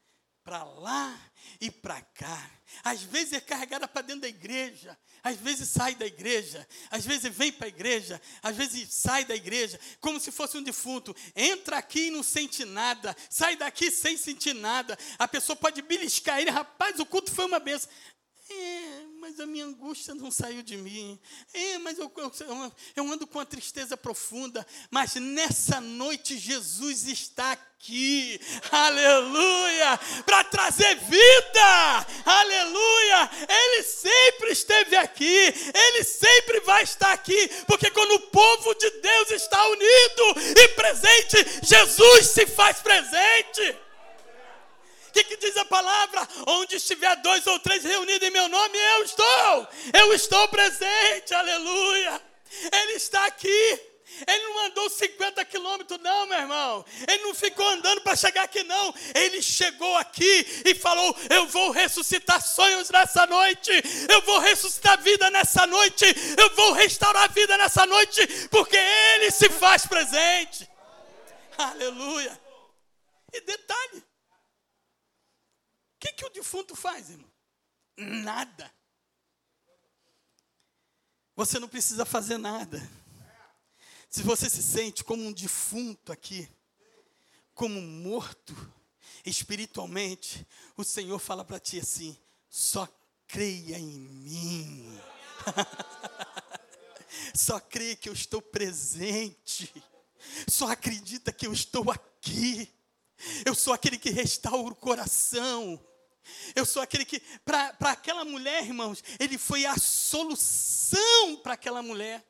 para 0.47 0.63
lá 0.63 1.21
e 1.61 1.73
para 1.73 2.01
cá. 2.01 2.51
Às 2.85 3.03
vezes 3.03 3.33
é 3.33 3.41
carregada 3.41 3.89
para 3.89 4.03
dentro 4.03 4.23
da 4.23 4.29
igreja, 4.29 4.97
às 5.23 5.37
vezes 5.37 5.69
sai 5.69 5.97
da 5.97 6.07
igreja, 6.07 6.67
às 6.89 7.05
vezes 7.05 7.35
vem 7.35 7.51
para 7.51 7.67
a 7.67 7.69
igreja, 7.69 8.23
às 8.41 8.55
vezes 8.57 8.95
sai 8.95 9.25
da 9.25 9.35
igreja, 9.35 9.79
como 10.01 10.21
se 10.21 10.31
fosse 10.31 10.57
um 10.57 10.63
defunto. 10.63 11.15
Entra 11.35 11.79
aqui 11.79 12.07
e 12.07 12.11
não 12.13 12.23
sente 12.23 12.65
nada, 12.65 13.17
sai 13.29 13.57
daqui 13.57 13.91
sem 13.91 14.17
sentir 14.17 14.55
nada. 14.55 14.97
A 15.19 15.27
pessoa 15.27 15.57
pode 15.57 15.83
beliscar 15.83 16.41
ele, 16.41 16.51
rapaz, 16.51 17.01
o 17.01 17.07
culto 17.07 17.33
foi 17.33 17.45
uma 17.45 17.59
benção. 17.59 17.91
É, 18.49 19.03
mas 19.19 19.41
a 19.41 19.47
minha 19.47 19.65
angústia 19.65 20.15
não 20.15 20.31
saiu 20.31 20.63
de 20.63 20.77
mim. 20.77 21.19
É, 21.53 21.79
mas 21.79 21.99
eu, 21.99 22.11
eu, 22.17 22.33
eu 22.95 23.13
ando 23.13 23.27
com 23.27 23.39
uma 23.39 23.47
tristeza 23.47 23.97
profunda. 23.97 24.65
Mas 24.89 25.17
nessa 25.17 25.81
noite 25.81 26.39
Jesus 26.39 27.09
está 27.09 27.53
aqui. 27.53 28.41
Aleluia! 28.71 29.99
Para 30.25 30.45
trazer 30.45 30.95
vida. 30.95 32.07
Aleluia! 32.25 33.31
Ele 33.49 33.83
sempre 33.83 34.53
esteve 34.53 34.95
aqui. 34.95 35.53
Ele 35.75 36.05
sempre 36.05 36.61
vai 36.61 36.85
estar 36.85 37.13
aqui. 37.13 37.49
Porque 37.67 37.91
quando 37.91 38.13
o 38.13 38.31
povo 38.31 38.75
de 38.75 38.91
Deus 38.91 39.31
está 39.33 39.67
unido 39.67 40.35
e 40.57 40.69
presente, 40.69 41.67
Jesus 41.67 42.27
se 42.27 42.47
faz 42.47 42.79
presente 42.79 43.86
que, 45.27 45.37
diz 45.37 45.57
a 45.57 45.65
palavra? 45.65 46.27
Onde 46.47 46.77
estiver 46.77 47.17
dois 47.17 47.47
ou 47.47 47.59
três 47.59 47.85
reunidos 47.85 48.27
em 48.27 48.31
meu 48.31 48.49
nome, 48.49 48.79
eu 48.79 49.03
estou. 49.05 49.69
Eu 49.93 50.13
estou 50.15 50.49
presente, 50.49 51.35
aleluia. 51.35 52.21
Ele 52.73 52.93
está 52.93 53.27
aqui. 53.27 53.81
Ele 54.27 54.45
não 54.45 54.67
andou 54.67 54.89
50 54.89 55.45
quilômetros, 55.45 56.01
não, 56.01 56.27
meu 56.27 56.39
irmão. 56.39 56.85
Ele 57.07 57.23
não 57.25 57.35
ficou 57.35 57.69
andando 57.69 58.01
para 58.01 58.17
chegar 58.17 58.45
aqui, 58.45 58.63
não. 58.63 58.95
Ele 59.15 59.43
chegou 59.43 59.97
aqui 59.97 60.63
e 60.65 60.75
falou: 60.75 61.15
Eu 61.29 61.47
vou 61.49 61.71
ressuscitar 61.71 62.41
sonhos 62.41 62.89
nessa 62.89 63.27
noite. 63.27 63.71
Eu 64.09 64.23
vou 64.23 64.39
ressuscitar 64.39 65.03
vida 65.03 65.29
nessa 65.31 65.67
noite. 65.67 66.05
Eu 66.39 66.55
vou 66.55 66.73
restaurar 66.73 67.31
vida 67.33 67.59
nessa 67.59 67.85
noite. 67.85 68.27
Porque 68.49 68.77
Ele 68.77 69.31
se 69.31 69.51
faz 69.51 69.85
presente. 69.85 70.69
Aleluia. 71.59 72.41
E 73.33 73.41
detalhe: 73.41 74.06
que, 75.99 76.13
que 76.13 76.25
o 76.25 76.31
defunto 76.31 76.75
faz, 76.77 77.11
irmão? 77.11 77.31
Nada. 77.97 78.73
Você 81.35 81.59
não 81.59 81.69
precisa 81.69 82.05
fazer 82.05 82.39
nada. 82.39 82.81
Se 84.09 84.23
você 84.23 84.49
se 84.49 84.63
sente 84.63 85.05
como 85.05 85.23
um 85.23 85.33
defunto 85.33 86.13
aqui, 86.13 86.49
como 87.55 87.81
morto 87.81 88.55
espiritualmente, 89.25 90.47
o 90.77 90.85
Senhor 90.85 91.19
fala 91.19 91.45
para 91.45 91.61
ti 91.61 91.79
assim: 91.79 92.17
só 92.49 92.89
creia 93.27 93.79
em 93.79 93.99
mim. 93.99 95.01
só 97.35 97.61
creia 97.61 97.97
que 97.97 98.09
eu 98.09 98.13
estou 98.13 98.41
presente. 98.41 99.73
Só 100.49 100.69
acredita 100.69 101.33
que 101.33 101.47
eu 101.47 101.53
estou 101.53 101.91
aqui. 101.91 102.73
Eu 103.45 103.55
sou 103.55 103.73
aquele 103.73 103.99
que 103.99 104.11
restaura 104.11 104.73
o 104.73 104.77
coração. 104.77 105.83
Eu 106.55 106.67
sou 106.67 106.83
aquele 106.83 107.05
que, 107.05 107.21
para 107.45 107.77
aquela 107.81 108.25
mulher, 108.25 108.65
irmãos, 108.65 109.03
ele 109.19 109.39
foi 109.39 109.65
a 109.65 109.77
solução 109.77 111.37
para 111.43 111.55
aquela 111.55 111.83
mulher. 111.83 112.25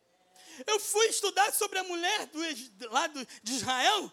Eu 0.66 0.78
fui 0.80 1.06
estudar 1.06 1.52
sobre 1.52 1.78
a 1.78 1.84
mulher 1.84 2.26
do, 2.26 2.90
lá 2.90 3.06
do, 3.06 3.26
de 3.42 3.52
Israel. 3.54 4.12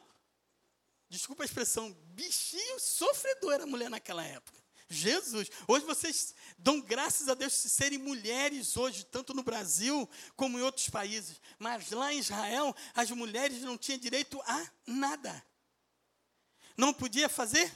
Desculpa 1.10 1.44
a 1.44 1.46
expressão, 1.46 1.92
bichinho 2.06 2.80
sofredor 2.80 3.54
era 3.54 3.64
a 3.64 3.68
mulher 3.68 3.90
naquela 3.90 4.24
época. 4.24 4.62
Jesus. 4.90 5.50
Hoje 5.68 5.86
vocês 5.86 6.36
dão 6.58 6.80
graças 6.80 7.28
a 7.28 7.34
Deus 7.34 7.64
de 7.64 7.70
serem 7.70 7.98
mulheres 7.98 8.78
hoje, 8.78 9.06
tanto 9.06 9.34
no 9.34 9.44
Brasil 9.44 10.10
como 10.36 10.60
em 10.60 10.62
outros 10.62 10.90
países. 10.90 11.42
Mas 11.58 11.92
lá 11.92 12.14
em 12.14 12.20
Israel, 12.20 12.76
as 12.94 13.10
mulheres 13.12 13.62
não 13.62 13.78
tinham 13.78 14.00
direito 14.00 14.42
a 14.46 14.72
nada. 14.86 15.44
Não 16.78 16.94
podia 16.94 17.30
fazer? 17.30 17.72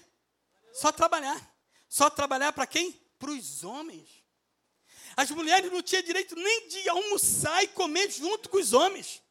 Só 0.74 0.92
trabalhar. 0.92 1.56
Só 1.90 2.10
trabalhar 2.10 2.52
para 2.52 2.68
quem? 2.68 2.92
Para 3.20 3.32
os 3.32 3.64
homens. 3.64 4.24
As 5.16 5.32
mulheres 5.32 5.72
não 5.72 5.82
tinham 5.82 6.04
direito 6.04 6.36
nem 6.36 6.68
de 6.68 6.90
almoçar 6.90 7.64
e 7.64 7.68
comer 7.70 8.12
junto 8.12 8.50
com 8.50 8.58
os 8.58 8.74
homens. 8.74 9.22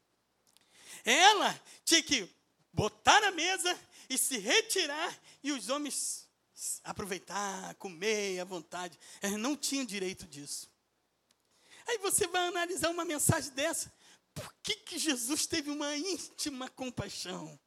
Ela 1.04 1.62
tinha 1.84 2.02
que 2.02 2.28
botar 2.72 3.20
na 3.20 3.30
mesa 3.30 3.78
e 4.08 4.18
se 4.18 4.38
retirar 4.38 5.16
e 5.42 5.52
os 5.52 5.68
homens 5.68 6.26
aproveitar, 6.82 7.74
comer 7.76 8.40
à 8.40 8.44
vontade. 8.44 8.98
Eles 9.22 9.38
não 9.38 9.56
tinham 9.56 9.84
direito 9.84 10.26
disso. 10.26 10.68
Aí 11.86 11.98
você 11.98 12.26
vai 12.26 12.48
analisar 12.48 12.90
uma 12.90 13.04
mensagem 13.04 13.52
dessa. 13.52 13.92
Por 14.34 14.52
que, 14.62 14.74
que 14.76 14.98
Jesus 14.98 15.46
teve 15.46 15.70
uma 15.70 15.96
íntima 15.96 16.68
compaixão? 16.68 17.58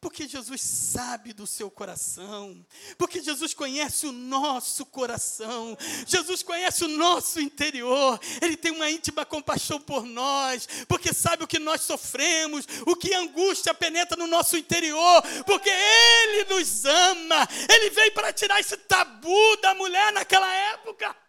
Porque 0.00 0.28
Jesus 0.28 0.60
sabe 0.62 1.32
do 1.32 1.46
seu 1.46 1.70
coração. 1.70 2.64
Porque 2.96 3.22
Jesus 3.22 3.54
conhece 3.54 4.06
o 4.06 4.12
nosso 4.12 4.86
coração. 4.86 5.76
Jesus 6.06 6.42
conhece 6.42 6.84
o 6.84 6.88
nosso 6.88 7.40
interior. 7.40 8.20
Ele 8.40 8.56
tem 8.56 8.72
uma 8.72 8.90
íntima 8.90 9.24
compaixão 9.24 9.80
por 9.80 10.04
nós. 10.04 10.68
Porque 10.86 11.12
sabe 11.12 11.44
o 11.44 11.48
que 11.48 11.58
nós 11.58 11.80
sofremos. 11.82 12.66
O 12.86 12.96
que 12.96 13.14
angústia 13.14 13.74
penetra 13.74 14.16
no 14.16 14.26
nosso 14.26 14.56
interior. 14.56 15.22
Porque 15.44 15.70
Ele 15.70 16.54
nos 16.54 16.84
ama. 16.84 17.48
Ele 17.68 17.90
veio 17.90 18.12
para 18.12 18.32
tirar 18.32 18.60
esse 18.60 18.76
tabu 18.76 19.56
da 19.62 19.74
mulher 19.74 20.12
naquela 20.12 20.52
época. 20.52 21.25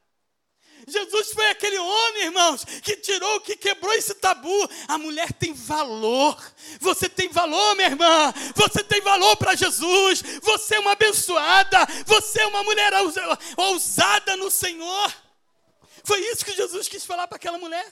Jesus 0.88 1.34
foi 1.34 1.46
aquele 1.50 1.78
homem, 1.78 2.24
irmãos, 2.24 2.64
que 2.64 2.96
tirou, 2.96 3.42
que 3.42 3.58
quebrou 3.58 3.94
esse 3.94 4.16
tabu. 4.16 4.70
A 4.88 4.98
mulher 4.98 5.34
tem 5.34 5.54
valor. 5.54 6.42
Você 6.80 7.10
tem 7.10 7.28
valor, 7.28 7.76
minha 7.76 7.90
irmã. 7.90 8.34
Você 8.56 8.82
tem 8.86 9.02
valor 9.02 9.36
para 9.36 9.54
Jesus. 9.54 10.22
Você 10.42 10.76
é 10.76 10.80
uma 10.80 10.94
abençoada. 10.94 11.86
Você 12.06 12.40
é 12.40 12.48
uma 12.48 12.64
mulher 12.64 12.94
ousada 13.58 14.38
no 14.38 14.50
Senhor. 14.50 15.14
Foi 16.06 16.22
isso 16.22 16.46
que 16.46 16.54
Jesus 16.54 16.88
quis 16.88 17.04
falar 17.04 17.28
para 17.28 17.36
aquela 17.36 17.58
mulher. 17.58 17.86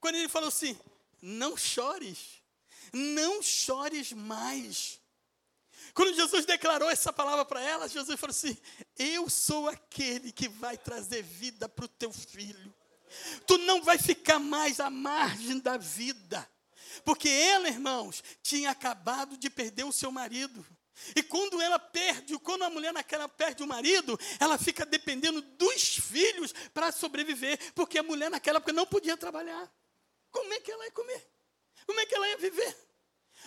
Quando 0.00 0.16
ele 0.16 0.28
falou 0.28 0.48
assim: 0.48 0.76
Não 1.22 1.56
chores. 1.56 2.42
Não 2.92 3.40
chores 3.40 4.12
mais. 4.12 4.97
Quando 5.98 6.14
Jesus 6.14 6.46
declarou 6.46 6.88
essa 6.88 7.12
palavra 7.12 7.44
para 7.44 7.60
ela, 7.60 7.88
Jesus 7.88 8.20
falou 8.20 8.30
assim: 8.30 8.56
Eu 8.96 9.28
sou 9.28 9.68
aquele 9.68 10.30
que 10.30 10.48
vai 10.48 10.78
trazer 10.78 11.24
vida 11.24 11.68
para 11.68 11.86
o 11.86 11.88
teu 11.88 12.12
filho. 12.12 12.72
Tu 13.48 13.58
não 13.58 13.82
vai 13.82 13.98
ficar 13.98 14.38
mais 14.38 14.78
à 14.78 14.90
margem 14.90 15.58
da 15.58 15.76
vida. 15.76 16.48
Porque 17.04 17.28
ela, 17.28 17.66
irmãos, 17.66 18.22
tinha 18.44 18.70
acabado 18.70 19.36
de 19.36 19.50
perder 19.50 19.82
o 19.86 19.92
seu 19.92 20.12
marido. 20.12 20.64
E 21.16 21.22
quando 21.24 21.60
ela 21.60 21.80
perde, 21.80 22.38
quando 22.38 22.62
a 22.62 22.70
mulher 22.70 22.92
naquela 22.92 23.28
perde 23.28 23.64
o 23.64 23.66
marido, 23.66 24.16
ela 24.38 24.56
fica 24.56 24.86
dependendo 24.86 25.42
dos 25.42 25.96
filhos 25.96 26.54
para 26.72 26.92
sobreviver, 26.92 27.58
porque 27.74 27.98
a 27.98 28.04
mulher 28.04 28.30
naquela 28.30 28.58
época 28.58 28.72
não 28.72 28.86
podia 28.86 29.16
trabalhar. 29.16 29.68
Como 30.30 30.54
é 30.54 30.60
que 30.60 30.70
ela 30.70 30.84
ia 30.84 30.92
comer? 30.92 31.28
Como 31.84 31.98
é 31.98 32.06
que 32.06 32.14
ela 32.14 32.28
ia 32.28 32.38
viver? 32.38 32.87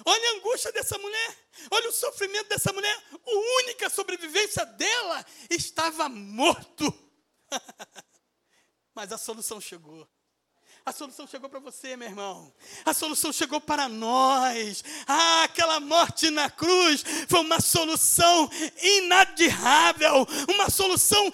Olha 0.05 0.29
a 0.29 0.33
angústia 0.35 0.71
dessa 0.71 0.97
mulher. 0.97 1.37
Olha 1.71 1.89
o 1.89 1.93
sofrimento 1.93 2.47
dessa 2.47 2.71
mulher. 2.73 3.03
A 3.13 3.31
única 3.63 3.89
sobrevivência 3.89 4.65
dela 4.65 5.25
estava 5.49 6.09
morto. 6.09 6.93
Mas 8.95 9.11
a 9.11 9.17
solução 9.17 9.59
chegou. 9.61 10.07
A 10.83 10.91
solução 10.91 11.27
chegou 11.27 11.47
para 11.47 11.59
você, 11.59 11.95
meu 11.95 12.07
irmão. 12.07 12.51
A 12.83 12.91
solução 12.91 13.31
chegou 13.31 13.61
para 13.61 13.87
nós. 13.87 14.83
Ah, 15.07 15.43
aquela 15.43 15.79
morte 15.79 16.31
na 16.31 16.49
cruz 16.49 17.03
foi 17.27 17.39
uma 17.39 17.61
solução 17.61 18.49
inadiável, 18.81 20.27
uma 20.49 20.71
solução 20.71 21.31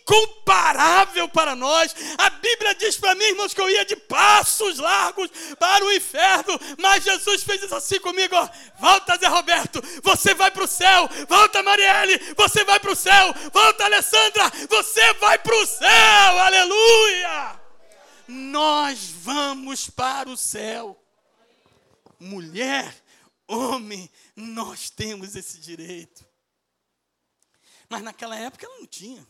incomparável 0.00 1.28
para 1.28 1.54
nós. 1.54 1.94
A 2.16 2.30
Bíblia 2.30 2.74
diz 2.74 2.96
para 2.96 3.14
mim, 3.14 3.24
irmãos, 3.24 3.52
que 3.52 3.60
eu 3.60 3.68
ia 3.68 3.84
de 3.84 3.96
passos 3.96 4.78
largos 4.78 5.30
para 5.58 5.84
o 5.84 5.92
inferno, 5.92 6.58
mas 6.78 7.04
Jesus 7.04 7.42
fez 7.42 7.62
isso 7.62 7.74
assim 7.74 8.00
comigo. 8.00 8.34
Volta, 8.80 9.18
Zé 9.18 9.26
Roberto, 9.26 9.82
você 10.02 10.32
vai 10.32 10.50
para 10.50 10.64
o 10.64 10.66
céu. 10.66 11.06
Volta, 11.28 11.62
Marielle, 11.62 12.18
você 12.34 12.64
vai 12.64 12.80
para 12.80 12.92
o 12.92 12.96
céu. 12.96 13.34
Volta, 13.52 13.84
Alessandra, 13.84 14.50
você 14.70 15.12
vai 15.14 15.38
para 15.38 15.54
o 15.54 15.66
céu. 15.66 16.38
Aleluia! 16.38 17.65
Nós 18.28 19.10
vamos 19.10 19.88
para 19.88 20.28
o 20.28 20.36
céu. 20.36 21.02
Mulher, 22.18 23.04
homem, 23.46 24.10
nós 24.34 24.90
temos 24.90 25.36
esse 25.36 25.58
direito. 25.58 26.26
Mas 27.88 28.02
naquela 28.02 28.36
época 28.36 28.66
ela 28.66 28.78
não 28.78 28.86
tinha. 28.86 29.26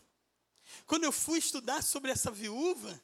Quando 0.85 1.03
eu 1.03 1.11
fui 1.11 1.39
estudar 1.39 1.83
sobre 1.83 2.11
essa 2.11 2.31
viúva, 2.31 3.01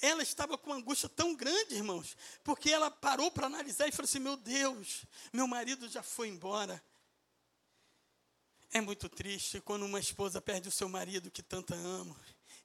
ela 0.00 0.22
estava 0.22 0.56
com 0.56 0.70
uma 0.70 0.76
angústia 0.76 1.08
tão 1.08 1.34
grande, 1.34 1.74
irmãos, 1.74 2.16
porque 2.42 2.70
ela 2.70 2.90
parou 2.90 3.30
para 3.30 3.46
analisar 3.46 3.88
e 3.88 3.92
falou 3.92 4.04
assim: 4.04 4.18
Meu 4.18 4.36
Deus, 4.36 5.04
meu 5.32 5.46
marido 5.46 5.88
já 5.88 6.02
foi 6.02 6.28
embora. 6.28 6.82
É 8.70 8.80
muito 8.80 9.08
triste 9.08 9.60
quando 9.60 9.84
uma 9.86 9.98
esposa 9.98 10.40
perde 10.40 10.68
o 10.68 10.72
seu 10.72 10.88
marido 10.88 11.30
que 11.30 11.42
tanto 11.42 11.74
ama 11.74 12.16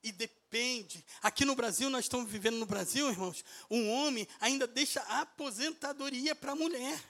e 0.03 0.11
depende. 0.11 1.03
Aqui 1.21 1.45
no 1.45 1.55
Brasil, 1.55 1.89
nós 1.89 2.05
estamos 2.05 2.29
vivendo 2.29 2.57
no 2.57 2.65
Brasil, 2.65 3.09
irmãos, 3.09 3.43
um 3.71 3.89
homem 3.89 4.27
ainda 4.39 4.67
deixa 4.67 5.01
a 5.03 5.21
aposentadoria 5.21 6.35
para 6.35 6.51
a 6.51 6.55
mulher. 6.55 7.01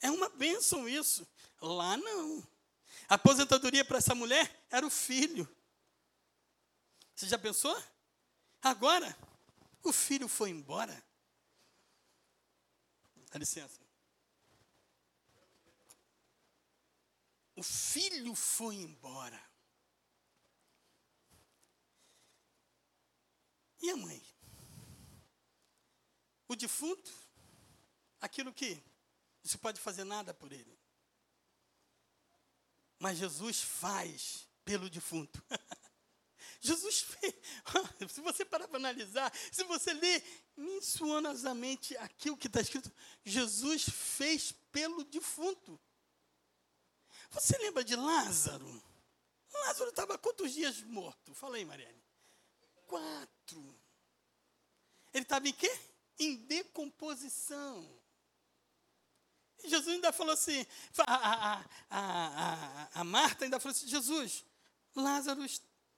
É 0.00 0.10
uma 0.10 0.28
bênção 0.28 0.88
isso. 0.88 1.26
Lá 1.60 1.96
não. 1.96 2.46
A 3.08 3.14
aposentadoria 3.14 3.84
para 3.84 3.98
essa 3.98 4.14
mulher 4.14 4.66
era 4.70 4.84
o 4.84 4.90
filho. 4.90 5.48
Você 7.14 7.28
já 7.28 7.38
pensou? 7.38 7.80
Agora, 8.60 9.16
o 9.82 9.92
filho 9.92 10.28
foi 10.28 10.50
embora. 10.50 11.02
Dá 13.30 13.38
licença. 13.38 13.80
O 17.54 17.62
filho 17.62 18.34
foi 18.34 18.74
embora. 18.74 19.40
E 23.82 23.90
a 23.90 23.96
mãe? 23.96 24.22
O 26.48 26.54
defunto, 26.54 27.12
aquilo 28.20 28.52
que 28.52 28.74
não 28.74 29.50
se 29.50 29.58
pode 29.58 29.80
fazer 29.80 30.04
nada 30.04 30.32
por 30.32 30.52
ele. 30.52 30.78
Mas 32.98 33.18
Jesus 33.18 33.62
faz 33.62 34.48
pelo 34.64 34.88
defunto. 34.88 35.42
Jesus 36.60 37.00
fez. 37.00 37.34
Se 38.10 38.20
você 38.20 38.44
parar 38.44 38.66
para 38.66 38.78
analisar, 38.78 39.32
se 39.52 39.62
você 39.64 39.92
ler 39.92 40.24
minuciosamente 40.56 41.96
aquilo 41.98 42.36
que 42.36 42.46
está 42.46 42.60
escrito, 42.60 42.90
Jesus 43.24 43.84
fez 43.88 44.52
pelo 44.72 45.04
defunto. 45.04 45.78
Você 47.30 47.58
lembra 47.58 47.84
de 47.84 47.94
Lázaro? 47.94 48.82
Lázaro 49.52 49.90
estava 49.90 50.18
quantos 50.18 50.52
dias 50.52 50.80
morto? 50.82 51.34
Fala 51.34 51.56
aí, 51.56 51.64
Mariane 51.64 52.05
quatro. 52.86 53.80
Ele 55.12 55.22
estava 55.22 55.48
em 55.48 55.52
quê? 55.52 55.70
Em 56.18 56.36
decomposição. 56.36 57.88
E 59.64 59.68
Jesus 59.68 59.94
ainda 59.94 60.12
falou 60.12 60.32
assim, 60.32 60.66
a, 61.06 61.14
a, 61.14 61.64
a, 61.90 62.88
a, 63.00 63.04
Marta 63.04 63.44
ainda 63.44 63.58
falou 63.58 63.74
assim, 63.74 63.88
Jesus, 63.88 64.44
Lázaro 64.94 65.44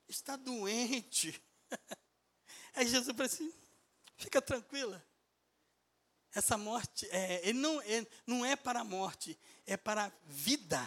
está 0.09 0.37
doente. 0.37 1.43
Aí 2.75 2.87
Jesus 2.87 3.09
falou 3.09 3.27
assim, 3.27 3.53
fica 4.17 4.41
tranquila. 4.41 5.05
Essa 6.33 6.57
morte, 6.57 7.09
é, 7.11 7.49
ele 7.49 7.59
não, 7.59 7.81
é, 7.81 8.07
não 8.27 8.47
é 8.47 8.55
para 8.55 8.81
a 8.81 8.85
morte, 8.85 9.39
é 9.67 9.77
para 9.77 10.07
a 10.07 10.13
vida. 10.27 10.79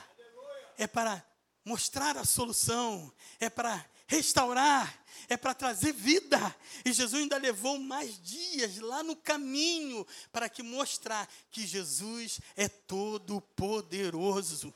É 0.77 0.87
para 0.87 1.23
mostrar 1.65 2.17
a 2.17 2.25
solução, 2.25 3.13
é 3.39 3.49
para 3.49 3.85
restaurar, 4.11 5.01
é 5.29 5.37
para 5.37 5.53
trazer 5.53 5.93
vida. 5.93 6.37
E 6.83 6.91
Jesus 6.91 7.21
ainda 7.21 7.37
levou 7.37 7.79
mais 7.79 8.21
dias 8.21 8.77
lá 8.79 9.01
no 9.01 9.15
caminho 9.15 10.05
para 10.33 10.49
que 10.49 10.61
mostrar 10.61 11.29
que 11.49 11.65
Jesus 11.65 12.41
é 12.57 12.67
todo 12.67 13.39
poderoso. 13.39 14.73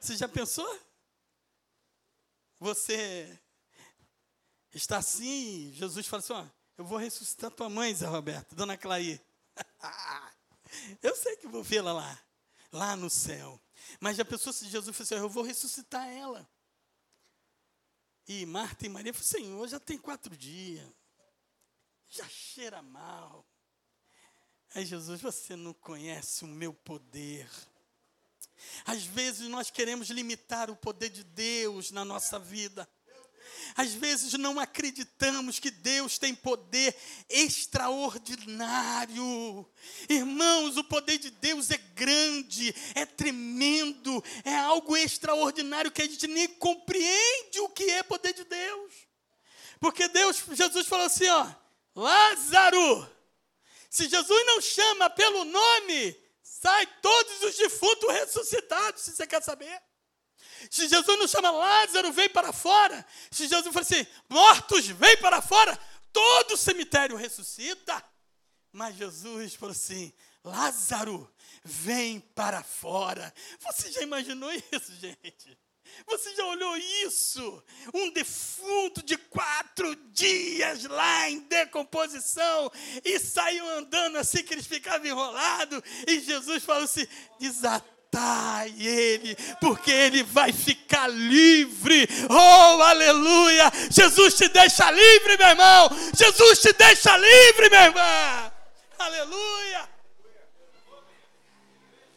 Você 0.00 0.16
já 0.16 0.28
pensou? 0.28 0.68
Você 2.58 3.38
está 4.74 4.98
assim, 4.98 5.72
Jesus 5.76 6.04
fala 6.08 6.20
assim: 6.20 6.32
ó, 6.32 6.44
eu 6.76 6.84
vou 6.84 6.98
ressuscitar 6.98 7.52
tua 7.52 7.68
mãe, 7.68 7.94
Zé 7.94 8.06
Roberto, 8.06 8.56
dona 8.56 8.76
Clair. 8.76 9.22
eu 11.00 11.14
sei 11.14 11.36
que 11.36 11.46
vou 11.46 11.62
vê-la 11.62 11.92
lá, 11.92 12.20
lá 12.72 12.96
no 12.96 13.08
céu. 13.08 13.60
Mas 14.00 14.16
já 14.16 14.24
pensou 14.24 14.52
se 14.52 14.68
Jesus 14.68 14.96
falou 14.96 15.06
assim: 15.06 15.14
eu 15.14 15.28
vou 15.28 15.44
ressuscitar 15.44 16.08
ela? 16.08 16.48
E 18.28 18.44
Marta 18.44 18.84
e 18.84 18.88
Maria 18.90 19.14
falaram: 19.14 19.26
Senhor, 19.26 19.68
já 19.68 19.80
tem 19.80 19.96
quatro 19.96 20.36
dias, 20.36 20.86
já 22.08 22.28
cheira 22.28 22.82
mal. 22.82 23.48
Aí 24.74 24.84
Jesus, 24.84 25.22
você 25.22 25.56
não 25.56 25.72
conhece 25.72 26.44
o 26.44 26.46
meu 26.46 26.74
poder. 26.74 27.48
Às 28.84 29.04
vezes 29.04 29.48
nós 29.48 29.70
queremos 29.70 30.10
limitar 30.10 30.70
o 30.70 30.76
poder 30.76 31.08
de 31.08 31.24
Deus 31.24 31.90
na 31.90 32.04
nossa 32.04 32.38
vida. 32.38 32.86
Às 33.76 33.94
vezes 33.94 34.32
não 34.34 34.58
acreditamos 34.58 35.58
que 35.58 35.70
Deus 35.70 36.18
tem 36.18 36.34
poder 36.34 36.96
extraordinário. 37.28 39.68
Irmãos, 40.08 40.76
o 40.76 40.84
poder 40.84 41.18
de 41.18 41.30
Deus 41.30 41.70
é 41.70 41.76
grande, 41.76 42.74
é 42.94 43.06
tremendo, 43.06 44.22
é 44.44 44.56
algo 44.56 44.96
extraordinário 44.96 45.90
que 45.90 46.02
a 46.02 46.06
gente 46.06 46.26
nem 46.26 46.48
compreende 46.48 47.60
o 47.60 47.68
que 47.68 47.84
é 47.90 48.02
poder 48.02 48.32
de 48.32 48.44
Deus. 48.44 48.92
Porque 49.80 50.08
Deus, 50.08 50.42
Jesus 50.52 50.86
falou 50.86 51.06
assim, 51.06 51.28
ó, 51.28 51.46
Lázaro, 51.94 53.08
se 53.88 54.08
Jesus 54.08 54.46
não 54.46 54.60
chama 54.60 55.08
pelo 55.10 55.44
nome, 55.44 56.16
sai 56.42 56.86
todos 57.00 57.42
os 57.42 57.56
defuntos 57.56 58.12
ressuscitados, 58.12 59.02
se 59.02 59.12
você 59.12 59.26
quer 59.26 59.42
saber. 59.42 59.80
Se 60.70 60.88
Jesus 60.88 61.18
não 61.18 61.28
chama 61.28 61.50
Lázaro, 61.50 62.12
vem 62.12 62.28
para 62.28 62.52
fora. 62.52 63.04
Se 63.30 63.46
Jesus 63.46 63.72
fala 63.72 63.80
assim, 63.80 64.06
mortos, 64.28 64.86
vem 64.86 65.16
para 65.18 65.40
fora. 65.40 65.78
Todo 66.12 66.56
cemitério 66.56 67.16
ressuscita. 67.16 68.04
Mas 68.72 68.96
Jesus 68.96 69.54
falou 69.54 69.72
assim, 69.72 70.12
Lázaro, 70.44 71.32
vem 71.64 72.20
para 72.20 72.62
fora. 72.62 73.32
Você 73.60 73.90
já 73.92 74.02
imaginou 74.02 74.50
isso, 74.52 74.94
gente? 74.96 75.58
Você 76.06 76.34
já 76.34 76.44
olhou 76.46 76.76
isso? 76.76 77.64
Um 77.94 78.10
defunto 78.10 79.02
de 79.02 79.16
quatro 79.16 79.94
dias 80.12 80.84
lá 80.84 81.28
em 81.30 81.40
decomposição 81.40 82.70
e 83.04 83.18
saiu 83.18 83.68
andando 83.70 84.16
assim 84.18 84.42
que 84.44 84.54
eles 84.54 84.66
ficavam 84.66 85.06
enrolados. 85.06 85.82
E 86.06 86.20
Jesus 86.20 86.62
falou 86.62 86.84
assim: 86.84 87.06
desatai 88.10 88.74
ele, 88.78 89.36
porque 89.60 89.90
ele 89.90 90.22
vai 90.22 90.52
ficar 90.52 91.08
livre. 91.08 92.08
Oh, 92.28 92.82
aleluia! 92.82 93.70
Jesus 93.90 94.34
te 94.34 94.48
deixa 94.48 94.90
livre, 94.90 95.36
meu 95.36 95.48
irmão. 95.48 95.88
Jesus 96.16 96.60
te 96.60 96.72
deixa 96.72 97.16
livre, 97.16 97.68
minha 97.68 97.84
irmã. 97.86 98.52
Aleluia! 98.98 99.88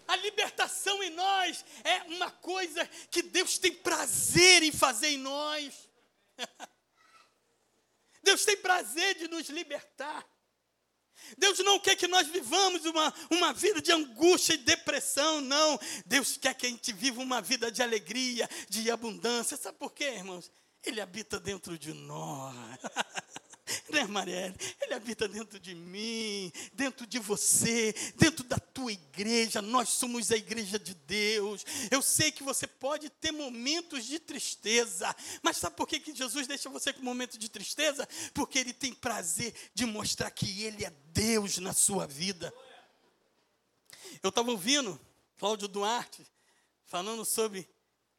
A 0.07 0.15
libertação 0.17 1.01
em 1.03 1.09
nós 1.11 1.63
é 1.83 2.01
uma 2.03 2.29
coisa 2.31 2.85
que 3.09 3.21
Deus 3.21 3.57
tem 3.57 3.73
prazer 3.73 4.63
em 4.63 4.71
fazer 4.71 5.09
em 5.09 5.17
nós. 5.17 5.89
Deus 8.23 8.43
tem 8.43 8.57
prazer 8.57 9.15
de 9.15 9.27
nos 9.29 9.49
libertar. 9.49 10.25
Deus 11.37 11.59
não 11.59 11.79
quer 11.79 11.95
que 11.95 12.07
nós 12.07 12.27
vivamos 12.27 12.85
uma, 12.85 13.13
uma 13.29 13.53
vida 13.53 13.81
de 13.81 13.91
angústia 13.91 14.53
e 14.53 14.57
depressão, 14.57 15.41
não. 15.41 15.79
Deus 16.05 16.37
quer 16.37 16.53
que 16.53 16.65
a 16.65 16.69
gente 16.69 16.91
viva 16.93 17.21
uma 17.21 17.41
vida 17.41 17.71
de 17.71 17.81
alegria, 17.81 18.49
de 18.69 18.89
abundância. 18.91 19.57
Sabe 19.57 19.77
por 19.77 19.91
quê, 19.91 20.05
irmãos? 20.05 20.51
Ele 20.83 20.99
habita 20.99 21.39
dentro 21.39 21.77
de 21.77 21.93
nós. 21.93 22.55
né, 23.89 24.05
Marielle? 24.05 24.55
Ele 24.81 24.93
habita 24.93 25.27
dentro 25.27 25.59
de 25.59 25.75
mim, 25.75 26.51
dentro 26.73 27.05
de 27.05 27.19
você, 27.19 27.93
dentro 28.15 28.43
da 28.43 28.57
tua 28.57 28.91
igreja. 28.91 29.61
Nós 29.61 29.89
somos 29.89 30.31
a 30.31 30.37
igreja 30.37 30.79
de 30.79 30.93
Deus. 30.93 31.65
Eu 31.89 32.01
sei 32.01 32.31
que 32.31 32.43
você 32.43 32.67
pode 32.67 33.09
ter 33.09 33.31
momentos 33.31 34.05
de 34.05 34.19
tristeza, 34.19 35.15
mas 35.41 35.57
sabe 35.57 35.75
por 35.75 35.87
que, 35.87 35.99
que 35.99 36.15
Jesus 36.15 36.47
deixa 36.47 36.69
você 36.69 36.93
com 36.93 37.01
momento 37.01 37.37
de 37.37 37.49
tristeza? 37.49 38.07
Porque 38.33 38.59
ele 38.59 38.73
tem 38.73 38.93
prazer 38.93 39.53
de 39.73 39.85
mostrar 39.85 40.31
que 40.31 40.63
ele 40.63 40.85
é 40.85 40.93
Deus 41.13 41.57
na 41.57 41.73
sua 41.73 42.07
vida. 42.07 42.53
Eu 44.21 44.29
estava 44.29 44.51
ouvindo 44.51 44.99
Cláudio 45.37 45.67
Duarte 45.67 46.25
falando 46.85 47.25
sobre 47.25 47.67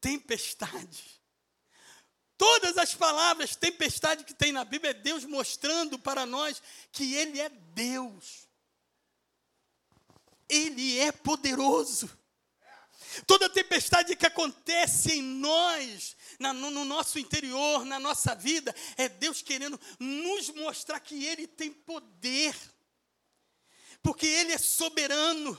tempestade. 0.01 1.22
Todas 2.37 2.77
as 2.77 2.95
palavras, 2.95 3.55
tempestade 3.57 4.25
que 4.25 4.35
tem 4.35 4.53
na 4.53 4.65
Bíblia, 4.65 4.91
é 4.91 4.95
Deus 4.95 5.25
mostrando 5.25 5.99
para 5.99 6.27
nós 6.27 6.63
que 6.91 7.15
Ele 7.15 7.41
é 7.41 7.49
Deus. 7.49 8.49
Ele 10.49 10.99
é 10.99 11.13
poderoso. 11.13 12.11
Toda 13.27 13.49
tempestade 13.49 14.17
que 14.17 14.27
acontece 14.27 15.13
em 15.13 15.23
nós, 15.23 16.17
na, 16.39 16.53
no, 16.53 16.71
no 16.71 16.85
nosso 16.85 17.19
interior, 17.19 17.85
na 17.85 18.01
nossa 18.01 18.35
vida, 18.35 18.75
é 18.97 19.09
Deus 19.09 19.43
querendo 19.43 19.79
nos 19.99 20.49
mostrar 20.51 20.99
que 21.01 21.25
Ele 21.27 21.47
tem 21.47 21.71
poder, 21.71 22.57
porque 24.03 24.27
Ele 24.27 24.53
é 24.53 24.59
soberano. 24.59 25.59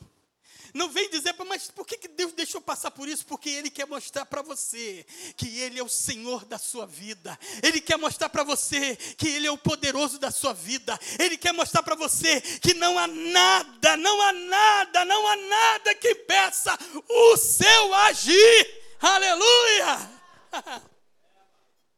Não 0.74 0.89
vem 0.89 1.07
dizer, 1.09 1.36
mas 1.47 1.69
por 1.69 1.86
que 1.86 2.07
Deus 2.07 2.34
deixou 2.34 2.59
passar 2.59 2.89
por 2.89 3.07
isso? 3.07 3.26
Porque 3.28 3.49
Ele 3.49 3.69
quer 3.69 3.86
mostrar 3.86 4.26
para 4.26 4.41
você 4.41 5.05
que 5.38 5.59
Ele 5.59 5.80
é 5.80 5.84
o 5.84 5.89
Senhor 5.89 6.45
da 6.45 6.57
sua 6.57 6.88
vida. 6.88 7.38
Ele 7.61 7.80
quer 7.80 7.97
mostrar 7.97 8.28
para 8.30 8.43
você 8.43 8.95
que 8.95 9.28
Ele 9.28 9.45
é 9.45 9.51
o 9.51 9.57
poderoso 9.57 10.17
da 10.17 10.32
sua 10.32 10.53
vida. 10.53 10.99
Ele 11.19 11.38
quer 11.38 11.53
mostrar 11.53 11.84
para 11.84 11.93
você 11.93 12.41
que 12.41 12.74
não 12.74 12.97
há 12.97 13.05
nada, 13.05 13.97
não 13.97 14.19
há 14.21 14.34
nada, 14.34 15.05
não 15.05 15.28
há 15.28 15.36
nada 15.36 15.95
que 15.95 16.09
impeça 16.09 16.76
o 17.07 17.38
seu 17.38 17.93
agir. 17.93 18.84
Aleluia! 18.99 20.11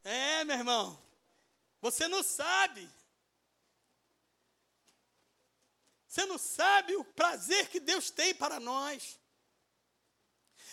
É, 0.08 0.44
meu 0.44 0.56
irmão, 0.56 1.02
você 1.82 2.08
não 2.08 2.22
sabe. 2.22 2.88
Você 6.16 6.26
não 6.28 6.38
sabe 6.38 6.96
o 6.96 7.04
prazer 7.04 7.68
que 7.68 7.78
Deus 7.78 8.10
tem 8.10 8.34
para 8.34 8.58
nós. 8.58 9.20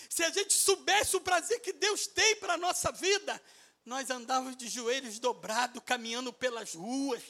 Se 0.09 0.23
a 0.23 0.31
gente 0.31 0.55
soubesse 0.55 1.17
o 1.17 1.21
prazer 1.21 1.59
que 1.61 1.73
Deus 1.73 2.07
tem 2.07 2.37
para 2.37 2.55
a 2.55 2.57
nossa 2.57 2.93
vida, 2.93 3.43
nós 3.85 4.09
andávamos 4.09 4.57
de 4.57 4.69
joelhos 4.69 5.19
dobrados, 5.19 5.83
caminhando 5.85 6.33
pelas 6.33 6.75
ruas. 6.75 7.25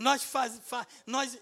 Nós, 0.00 0.24
faz, 0.24 0.58
faz, 0.66 0.84
nós 1.06 1.38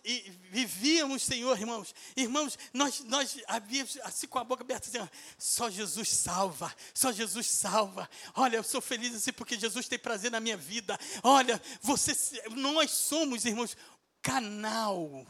vivíamos, 0.50 1.22
Senhor, 1.22 1.58
irmãos. 1.58 1.94
Irmãos, 2.14 2.58
nós, 2.74 3.00
nós 3.00 3.42
havíamos 3.46 3.96
assim 4.02 4.26
com 4.26 4.38
a 4.38 4.44
boca 4.44 4.62
aberta, 4.62 4.86
assim, 4.86 5.10
só 5.38 5.70
Jesus 5.70 6.10
salva, 6.10 6.76
só 6.92 7.10
Jesus 7.10 7.46
salva. 7.46 8.06
Olha, 8.34 8.56
eu 8.58 8.62
sou 8.62 8.82
feliz 8.82 9.14
assim 9.14 9.32
porque 9.32 9.58
Jesus 9.58 9.88
tem 9.88 9.98
prazer 9.98 10.30
na 10.30 10.40
minha 10.40 10.58
vida. 10.58 11.00
Olha, 11.22 11.58
você, 11.80 12.12
nós 12.50 12.90
somos, 12.90 13.46
irmãos, 13.46 13.74
canal. 14.22 15.26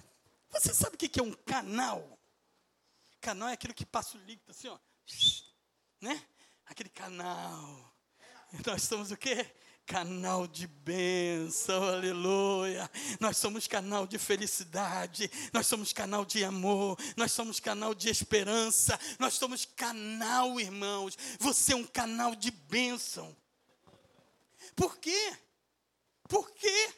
Você 0.50 0.74
sabe 0.74 0.96
o 0.96 0.98
que 0.98 1.20
é 1.20 1.22
um 1.22 1.32
canal? 1.32 2.18
Canal 3.20 3.48
é 3.48 3.52
aquilo 3.52 3.74
que 3.74 3.86
passa 3.86 4.16
o 4.16 4.20
líquido 4.22 4.50
assim, 4.50 4.68
ó. 4.68 4.78
Né? 6.00 6.24
Aquele 6.66 6.88
canal. 6.88 7.94
Nós 8.66 8.82
somos 8.82 9.10
o 9.10 9.16
quê? 9.16 9.46
Canal 9.86 10.46
de 10.46 10.66
bênção, 10.66 11.82
aleluia. 11.82 12.90
Nós 13.18 13.36
somos 13.36 13.66
canal 13.66 14.06
de 14.06 14.18
felicidade, 14.18 15.30
nós 15.52 15.66
somos 15.66 15.92
canal 15.92 16.24
de 16.24 16.44
amor, 16.44 16.96
nós 17.16 17.32
somos 17.32 17.58
canal 17.58 17.94
de 17.94 18.08
esperança, 18.08 18.98
nós 19.18 19.34
somos 19.34 19.64
canal, 19.64 20.60
irmãos. 20.60 21.16
Você 21.40 21.72
é 21.72 21.76
um 21.76 21.86
canal 21.86 22.34
de 22.34 22.50
bênção. 22.50 23.36
Por 24.76 24.96
quê? 24.98 25.36
Por 26.28 26.50
quê? 26.52 26.94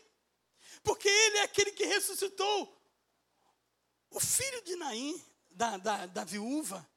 Porque 0.83 1.09
ele 1.09 1.39
é 1.39 1.43
aquele 1.43 1.73
que 1.73 1.85
ressuscitou 1.85 2.81
o 4.11 4.21
filho 4.21 4.63
de 4.63 4.77
Naim, 4.77 5.25
da, 5.51 5.77
da, 5.77 6.07
da 6.07 6.25
viúva. 6.25 6.89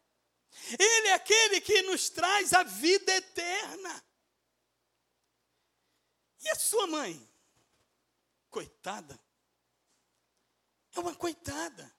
Ele 0.80 1.08
é 1.10 1.14
aquele 1.14 1.62
que 1.62 1.82
nos 1.84 2.10
traz 2.10 2.54
a 2.54 2.64
vida 2.64 3.12
eterna. 3.12 4.06
E 6.42 6.50
a 6.50 6.56
sua 6.56 6.88
mãe? 6.88 7.30
Coitada. 8.50 9.20
É 10.94 11.00
uma 11.00 11.14
coitada. 11.14 11.94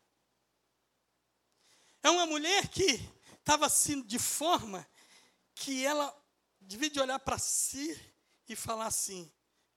É 2.03 2.11
uma 2.11 2.26
mulher 2.26 2.68
que 2.68 3.01
estava 3.39 3.66
assim 3.66 4.01
de 4.03 4.18
forma 4.18 4.89
que 5.55 5.84
ela 5.84 6.14
devia 6.61 6.91
de 6.91 7.01
olhar 7.01 7.18
para 7.18 7.39
si 7.39 8.01
e 8.49 8.57
falar 8.57 8.87
assim: 8.87 9.30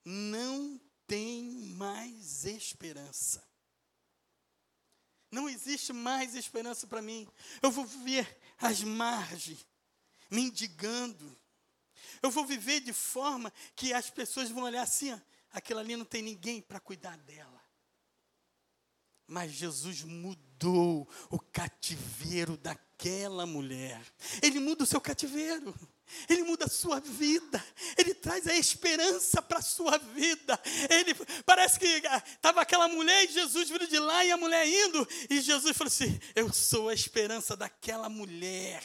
não 0.04 0.80
tem 1.10 1.42
mais 1.74 2.44
esperança. 2.44 3.44
Não 5.28 5.48
existe 5.48 5.92
mais 5.92 6.36
esperança 6.36 6.86
para 6.86 7.02
mim. 7.02 7.26
Eu 7.60 7.72
vou 7.72 7.84
viver 7.84 8.38
às 8.56 8.80
margens 8.84 9.66
mendigando. 10.30 11.36
Eu 12.22 12.30
vou 12.30 12.46
viver 12.46 12.78
de 12.78 12.92
forma 12.92 13.52
que 13.74 13.92
as 13.92 14.08
pessoas 14.08 14.50
vão 14.50 14.62
olhar 14.62 14.82
assim, 14.82 15.12
ó, 15.12 15.18
aquilo 15.50 15.80
ali 15.80 15.96
não 15.96 16.04
tem 16.04 16.22
ninguém 16.22 16.62
para 16.62 16.78
cuidar 16.78 17.18
dela. 17.18 17.60
Mas 19.26 19.50
Jesus 19.50 20.04
mudou 20.04 21.08
o 21.28 21.40
cativeiro 21.40 22.56
daquela 22.56 23.44
mulher. 23.46 24.00
Ele 24.40 24.60
muda 24.60 24.84
o 24.84 24.86
seu 24.86 25.00
cativeiro. 25.00 25.74
Ele 26.28 26.42
muda 26.42 26.66
a 26.66 26.68
sua 26.68 27.00
vida, 27.00 27.64
Ele 27.96 28.14
traz 28.14 28.46
a 28.46 28.56
esperança 28.56 29.40
para 29.42 29.58
a 29.58 29.62
sua 29.62 29.98
vida. 29.98 30.60
Ele 30.88 31.14
parece 31.44 31.78
que 31.78 31.86
estava 31.86 32.60
ah, 32.60 32.62
aquela 32.62 32.88
mulher 32.88 33.24
e 33.24 33.32
Jesus 33.32 33.68
vindo 33.68 33.86
de 33.86 33.98
lá 33.98 34.24
e 34.24 34.30
a 34.30 34.36
mulher 34.36 34.66
indo, 34.66 35.06
e 35.28 35.40
Jesus 35.40 35.76
falou 35.76 35.88
assim: 35.88 36.18
Eu 36.34 36.52
sou 36.52 36.88
a 36.88 36.94
esperança 36.94 37.56
daquela 37.56 38.08
mulher. 38.08 38.82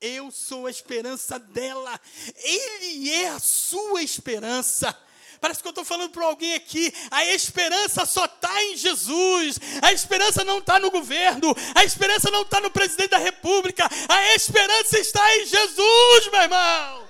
Eu 0.00 0.30
sou 0.30 0.66
a 0.66 0.70
esperança 0.70 1.38
dela. 1.38 2.00
Ele 2.36 3.10
é 3.10 3.28
a 3.28 3.38
sua 3.38 4.02
esperança. 4.02 4.96
Parece 5.40 5.62
que 5.62 5.68
eu 5.68 5.70
estou 5.70 5.84
falando 5.84 6.10
para 6.10 6.24
alguém 6.26 6.54
aqui. 6.54 6.92
A 7.10 7.24
esperança 7.26 8.04
só 8.04 8.26
está 8.26 8.62
em 8.64 8.76
Jesus. 8.76 9.58
A 9.80 9.92
esperança 9.92 10.44
não 10.44 10.58
está 10.58 10.78
no 10.78 10.90
governo. 10.90 11.54
A 11.74 11.82
esperança 11.82 12.30
não 12.30 12.42
está 12.42 12.60
no 12.60 12.70
presidente 12.70 13.10
da 13.10 13.18
república. 13.18 13.88
A 14.08 14.34
esperança 14.34 14.98
está 14.98 15.36
em 15.38 15.46
Jesus, 15.46 16.30
meu 16.30 16.42
irmão. 16.42 17.08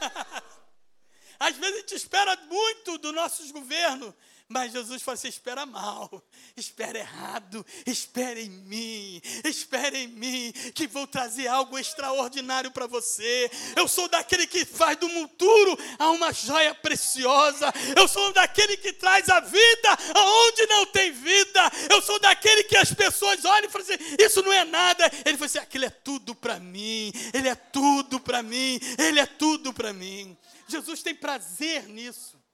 Às 1.38 1.56
vezes 1.56 1.74
a 1.74 1.78
gente 1.80 1.94
espera 1.94 2.36
muito 2.48 2.98
dos 2.98 3.14
nossos 3.14 3.50
governos, 3.50 4.12
mas 4.48 4.72
Jesus 4.72 5.02
fala 5.02 5.14
assim: 5.14 5.28
espera 5.28 5.66
mal, 5.66 6.22
espera 6.56 6.98
errado, 6.98 7.66
espere 7.84 8.42
em 8.42 8.50
mim, 8.50 9.20
espere 9.44 10.04
em 10.04 10.08
mim, 10.08 10.52
que 10.72 10.86
vou 10.86 11.06
trazer 11.06 11.48
algo 11.48 11.76
extraordinário 11.76 12.70
para 12.70 12.86
você. 12.86 13.50
Eu 13.74 13.88
sou 13.88 14.08
daquele 14.08 14.46
que 14.46 14.64
faz 14.64 14.96
do 14.98 15.08
monturo 15.08 15.76
a 15.98 16.10
uma 16.10 16.32
joia 16.32 16.74
preciosa. 16.74 17.72
Eu 17.96 18.06
sou 18.06 18.32
daquele 18.32 18.76
que 18.76 18.92
traz 18.92 19.28
a 19.28 19.40
vida 19.40 19.98
aonde 20.14 20.66
não 20.66 20.86
tem 20.86 21.10
vida. 21.10 21.72
Eu 21.90 22.00
sou 22.00 22.20
daquele 22.20 22.62
que 22.64 22.76
as 22.76 22.92
pessoas 22.94 23.44
olham 23.44 23.68
e 23.68 23.72
falam 23.72 23.86
assim: 23.86 24.16
isso 24.20 24.42
não 24.42 24.52
é 24.52 24.64
nada. 24.64 25.10
Ele 25.24 25.36
fala 25.36 25.46
assim: 25.46 25.58
aquilo 25.58 25.86
é 25.86 25.90
tudo 25.90 26.36
para 26.36 26.60
mim, 26.60 27.10
ele 27.34 27.48
é 27.48 27.56
tudo 27.56 28.20
para 28.20 28.44
mim, 28.44 28.78
ele 28.96 29.18
é 29.18 29.26
tudo 29.26 29.72
para 29.72 29.92
mim. 29.92 30.36
Jesus 30.68 31.02
tem 31.02 31.14
prazer 31.14 31.88
nisso. 31.88 32.45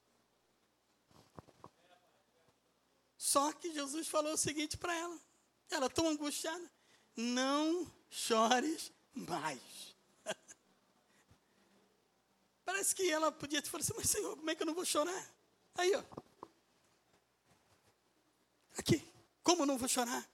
Só 3.23 3.53
que 3.53 3.73
Jesus 3.73 4.05
falou 4.09 4.33
o 4.33 4.37
seguinte 4.37 4.75
para 4.75 4.93
ela. 4.93 5.17
Ela 5.69 5.89
tão 5.89 6.09
angustiada. 6.09 6.69
Não 7.15 7.89
chores 8.09 8.91
mais. 9.13 9.95
Parece 12.65 12.93
que 12.93 13.09
ela 13.09 13.31
podia 13.31 13.61
te 13.61 13.69
falar 13.69 13.81
assim, 13.81 13.93
mas 13.95 14.09
Senhor, 14.09 14.35
como 14.35 14.49
é 14.49 14.55
que 14.55 14.61
eu 14.61 14.67
não 14.67 14.73
vou 14.73 14.83
chorar? 14.83 15.33
Aí, 15.75 15.95
ó. 15.95 16.03
Aqui. 18.77 19.01
Como 19.41 19.61
eu 19.61 19.67
não 19.67 19.77
vou 19.77 19.87
chorar? 19.87 20.29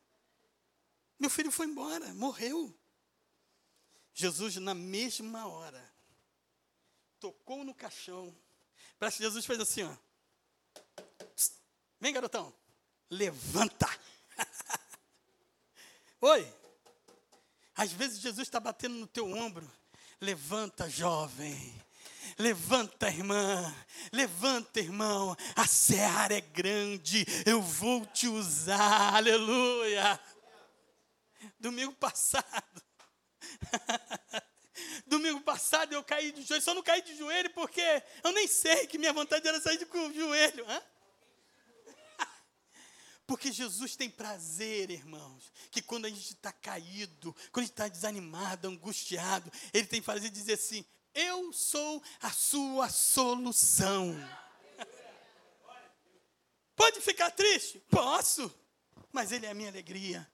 Meu 1.19 1.29
filho 1.29 1.51
foi 1.51 1.67
embora, 1.67 2.11
morreu. 2.15 2.75
Jesus, 4.15 4.55
na 4.55 4.73
mesma 4.73 5.45
hora, 5.45 5.93
tocou 7.19 7.63
no 7.63 7.75
caixão. 7.75 8.35
Parece 8.97 9.17
que 9.17 9.23
Jesus 9.25 9.45
fez 9.45 9.59
assim, 9.59 9.83
ó. 9.83 9.95
Vem, 11.99 12.11
garotão 12.11 12.51
levanta. 13.09 13.89
Oi. 16.21 16.53
Às 17.75 17.91
vezes 17.93 18.19
Jesus 18.19 18.47
está 18.47 18.59
batendo 18.59 18.95
no 18.95 19.07
teu 19.07 19.31
ombro. 19.31 19.69
Levanta, 20.19 20.89
jovem. 20.89 21.73
Levanta, 22.37 23.07
irmã. 23.07 23.73
Levanta, 24.11 24.79
irmão. 24.79 25.35
A 25.55 25.65
seara 25.65 26.35
é 26.35 26.41
grande. 26.41 27.25
Eu 27.45 27.61
vou 27.61 28.05
te 28.05 28.27
usar. 28.27 29.15
Aleluia. 29.15 30.19
Domingo 31.59 31.93
passado. 31.93 32.83
Domingo 35.07 35.41
passado 35.41 35.93
eu 35.93 36.03
caí 36.03 36.31
de 36.31 36.43
joelho. 36.43 36.63
Só 36.63 36.73
não 36.73 36.83
caí 36.83 37.01
de 37.01 37.15
joelho 37.17 37.49
porque 37.51 37.81
eu 38.23 38.31
nem 38.31 38.47
sei 38.47 38.87
que 38.87 38.97
minha 38.97 39.13
vontade 39.13 39.47
era 39.47 39.59
sair 39.61 39.77
de 39.77 39.85
joelho. 40.19 40.69
Hã? 40.69 40.81
Porque 43.29 43.51
Jesus 43.51 43.95
tem 43.95 44.09
prazer, 44.09 44.89
irmãos, 44.89 45.53
que 45.69 45.83
quando 45.83 46.05
a 46.05 46.09
gente 46.09 46.33
está 46.33 46.51
caído, 46.51 47.31
quando 47.51 47.61
a 47.61 47.67
gente 47.67 47.73
está 47.73 47.87
desanimado, 47.87 48.67
angustiado, 48.67 49.51
Ele 49.71 49.85
tem 49.85 50.01
prazer 50.01 50.31
de 50.31 50.39
dizer 50.39 50.53
assim: 50.53 50.83
Eu 51.13 51.53
sou 51.53 52.01
a 52.23 52.31
sua 52.31 52.89
solução. 52.89 54.15
Pode 56.75 57.01
ficar 57.01 57.29
triste? 57.29 57.77
Posso, 57.91 58.51
mas 59.11 59.31
Ele 59.31 59.45
é 59.45 59.51
a 59.51 59.53
minha 59.53 59.69
alegria. 59.69 60.27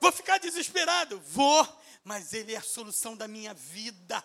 Vou 0.00 0.10
ficar 0.10 0.38
desesperado? 0.38 1.20
Vou, 1.20 1.82
mas 2.02 2.32
Ele 2.32 2.54
é 2.54 2.56
a 2.56 2.62
solução 2.62 3.14
da 3.14 3.28
minha 3.28 3.52
vida. 3.52 4.24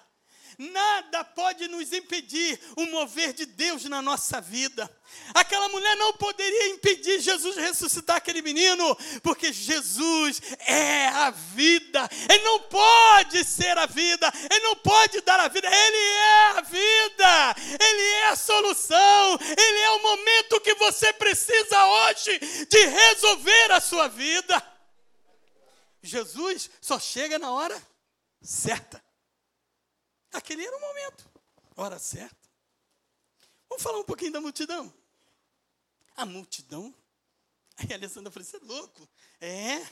Nada 0.58 1.24
pode 1.24 1.68
nos 1.68 1.91
impedir 1.93 2.60
o 2.76 2.86
mover 2.88 3.34
de 3.34 3.45
Deus 3.45 3.86
na 3.86 4.02
nossa 4.02 4.39
vida. 4.41 4.89
Aquela 5.34 5.70
mulher 5.70 5.95
não 5.97 6.14
poderia 6.14 6.70
impedir 6.70 7.20
Jesus 7.20 7.56
ressuscitar 7.56 8.18
aquele 8.18 8.41
menino, 8.41 8.95
porque 9.22 9.52
Jesus 9.52 10.41
é 10.60 11.08
a 11.08 11.32
vida. 11.32 12.10
Ele 12.30 12.43
não 12.43 12.60
pode 12.62 13.43
ser 13.43 13.78
a 13.78 13.86
vida, 13.86 14.32
ele 14.49 14.64
não 14.64 14.76
pode 14.78 15.22
dar 15.22 15.39
a 15.39 15.47
vida, 15.47 15.68
ele 15.68 15.97
é 15.97 16.47
a 16.58 16.62
vida, 16.62 17.56
ele 17.80 18.02
é 18.02 18.28
a 18.30 18.36
solução, 18.36 19.39
ele 19.41 19.80
é 19.80 19.91
o 19.91 20.04
momento 20.04 20.62
que 20.62 20.76
você 20.76 21.12
precisa 21.14 21.86
hoje 21.86 22.39
de 22.68 22.86
resolver 22.86 23.72
a 23.72 23.82
sua 23.82 24.08
vida. 24.08 24.72
Jesus 26.02 26.70
só 26.82 26.99
chega 26.99 27.38
na 27.38 27.52
hora 27.52 27.82
certa. 28.41 29.02
Aquele 30.32 30.65
era 30.65 30.77
o 30.77 30.82
momento, 30.82 31.29
hora 31.75 31.99
certa. 31.99 32.49
Vamos 33.67 33.84
falar 33.84 33.99
um 33.99 34.03
pouquinho 34.03 34.32
da 34.32 34.41
multidão. 34.41 34.93
A 36.15 36.25
multidão. 36.25 36.93
Aí 37.77 37.91
a 37.91 37.95
Alessandra 37.95 38.32
falou: 38.32 38.45
Você 38.45 38.57
é 38.57 38.59
louco? 38.59 39.09
É, 39.39 39.86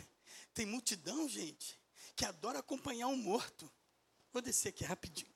tem 0.53 0.65
multidão, 0.65 1.27
gente, 1.27 1.79
que 2.15 2.25
adora 2.25 2.59
acompanhar 2.59 3.07
um 3.07 3.17
morto. 3.17 3.69
Vou 4.31 4.41
descer 4.41 4.69
aqui 4.69 4.83
rapidinho. 4.83 5.31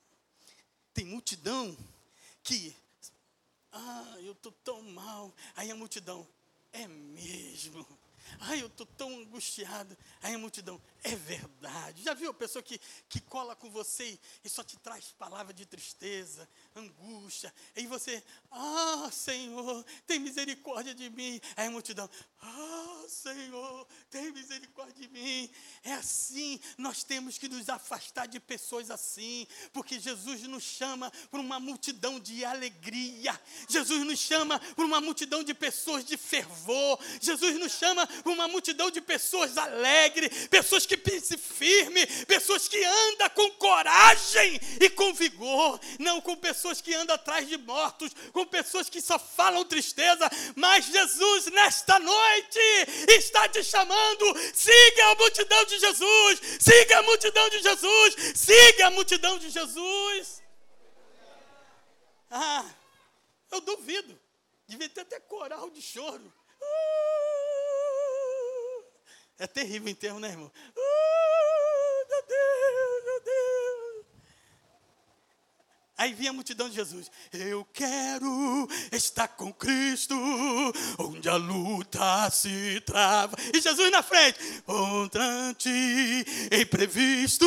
Tem 0.93 1.05
multidão 1.05 1.75
que. 2.43 2.75
Ah, 3.71 4.17
eu 4.19 4.33
estou 4.33 4.51
tão 4.51 4.81
mal. 4.83 5.33
Aí 5.55 5.71
a 5.71 5.75
multidão. 5.75 6.27
É 6.71 6.87
mesmo. 6.87 7.85
Ai, 8.39 8.61
eu 8.61 8.67
estou 8.67 8.85
tão 8.85 9.09
angustiado. 9.19 9.97
Aí 10.21 10.33
a 10.33 10.37
multidão, 10.37 10.81
é 11.03 11.15
verdade. 11.15 12.03
Já 12.03 12.13
viu 12.13 12.31
a 12.31 12.33
pessoa 12.33 12.63
que, 12.63 12.79
que 13.09 13.19
cola 13.19 13.55
com 13.55 13.69
você 13.69 14.19
e 14.43 14.49
só 14.49 14.63
te 14.63 14.77
traz 14.77 15.13
palavra 15.17 15.53
de 15.53 15.65
tristeza, 15.65 16.47
angústia. 16.75 17.53
E 17.75 17.85
você, 17.87 18.23
ah, 18.51 19.09
Senhor, 19.11 19.85
tem 20.07 20.19
misericórdia 20.19 20.95
de 20.95 21.09
mim. 21.09 21.39
Aí 21.55 21.67
a 21.67 21.71
multidão, 21.71 22.09
ah, 22.41 23.05
Senhor, 23.07 23.87
tem 24.09 24.31
misericórdia 24.31 24.95
de 24.95 25.07
mim. 25.09 25.49
É 25.83 25.93
assim, 25.93 26.59
nós 26.77 27.03
temos 27.03 27.37
que 27.37 27.49
nos 27.49 27.69
afastar 27.69 28.27
de 28.27 28.39
pessoas 28.39 28.89
assim, 28.89 29.47
porque 29.71 29.99
Jesus 29.99 30.43
nos 30.43 30.63
chama 30.63 31.11
para 31.29 31.39
uma 31.39 31.59
multidão 31.59 32.19
de 32.19 32.45
alegria. 32.45 33.39
Jesus 33.69 34.05
nos 34.05 34.19
chama 34.19 34.59
para 34.59 34.85
uma 34.85 35.01
multidão 35.01 35.43
de 35.43 35.53
pessoas 35.53 36.05
de 36.05 36.17
fervor. 36.17 36.99
Jesus 37.21 37.59
nos 37.59 37.73
chama 37.73 38.07
uma 38.25 38.47
multidão 38.47 38.89
de 38.89 39.01
pessoas 39.01 39.57
alegres, 39.57 40.47
pessoas 40.47 40.85
que 40.85 40.97
pensam 40.97 41.37
firme, 41.37 42.05
pessoas 42.25 42.67
que 42.67 42.83
andam 42.83 43.29
com 43.29 43.49
coragem 43.51 44.59
e 44.79 44.89
com 44.89 45.13
vigor, 45.13 45.79
não 45.99 46.21
com 46.21 46.35
pessoas 46.35 46.81
que 46.81 46.93
andam 46.93 47.15
atrás 47.15 47.47
de 47.47 47.57
mortos, 47.57 48.11
com 48.31 48.45
pessoas 48.45 48.89
que 48.89 49.01
só 49.01 49.17
falam 49.17 49.65
tristeza, 49.65 50.29
mas 50.55 50.85
Jesus 50.85 51.47
nesta 51.47 51.99
noite 51.99 52.59
está 53.07 53.47
te 53.47 53.63
chamando, 53.63 54.25
siga 54.53 55.11
a 55.11 55.15
multidão 55.15 55.65
de 55.65 55.79
Jesus, 55.79 56.41
siga 56.59 56.99
a 56.99 57.01
multidão 57.03 57.49
de 57.49 57.59
Jesus, 57.61 58.15
siga 58.35 58.87
a 58.87 58.91
multidão 58.91 59.37
de 59.37 59.49
Jesus. 59.49 60.43
Ah, 62.29 62.65
eu 63.51 63.61
duvido, 63.61 64.19
devia 64.67 64.89
ter 64.89 65.01
até 65.01 65.19
coral 65.19 65.69
de 65.69 65.81
choro. 65.81 66.33
É 69.39 69.47
terrível 69.47 69.87
o 69.87 69.89
enterro, 69.89 70.19
né, 70.19 70.29
irmão? 70.29 70.51
Uh, 70.75 72.09
meu 72.09 72.27
Deus, 72.27 73.03
meu 73.05 73.23
Deus. 73.23 74.05
Aí 75.97 76.13
vinha 76.13 76.31
a 76.31 76.33
multidão 76.33 76.69
de 76.69 76.75
Jesus. 76.75 77.09
Eu 77.31 77.65
quero 77.71 78.67
estar 78.91 79.27
com 79.27 79.53
Cristo, 79.53 80.15
onde 80.97 81.29
a 81.29 81.35
luta 81.35 82.29
se 82.29 82.81
trava. 82.85 83.35
E 83.53 83.61
Jesus 83.61 83.91
na 83.91 84.03
frente, 84.03 84.39
contrante, 84.65 85.69
imprevisto, 86.51 87.45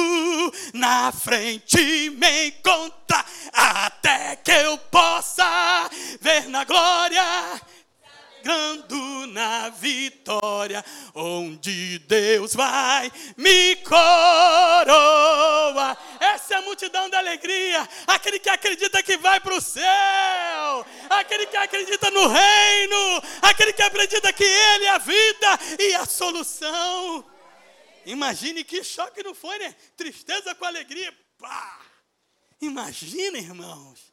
na 0.72 1.12
frente 1.12 2.11
me 2.11 2.49
encontra, 2.49 3.24
até 3.53 4.37
que 4.37 4.53
eu 4.53 4.78
possa 4.78 5.91
ver 6.20 6.49
na 6.49 6.64
glória 6.64 7.22
grando 8.47 9.26
na 9.26 9.70
vitória, 9.70 10.84
onde 11.12 11.99
Deus 12.01 12.55
vai 12.55 13.11
me 13.36 13.74
coroa. 13.76 13.99
Essa 16.20 16.55
é 16.55 16.57
a 16.59 16.62
multidão 16.62 17.11
da 17.11 17.18
alegria, 17.18 17.88
aquele 18.07 18.38
que 18.38 18.49
acredita 18.49 19.03
que 19.03 19.16
vai 19.16 19.40
para 19.40 19.53
o 19.53 19.61
céu, 19.61 20.86
aquele 21.11 21.47
que 21.47 21.57
acredita 21.57 22.09
no 22.12 22.28
reino, 22.28 23.22
aquele 23.42 23.72
que 23.72 23.82
acredita 23.82 24.32
que 24.32 24.44
Ele 24.44 24.84
é 24.84 24.90
a 24.90 24.99
vida 24.99 25.59
e 25.80 25.97
a 25.97 26.07
solução. 26.07 27.24
Imagine 28.05 28.62
que 28.62 28.84
choque 28.84 29.24
não 29.24 29.34
foi, 29.34 29.59
né? 29.59 29.74
Tristeza 29.97 30.55
com 30.55 30.64
alegria. 30.64 31.12
Pá! 31.36 31.80
Imagina, 32.61 33.38
irmãos. 33.38 34.05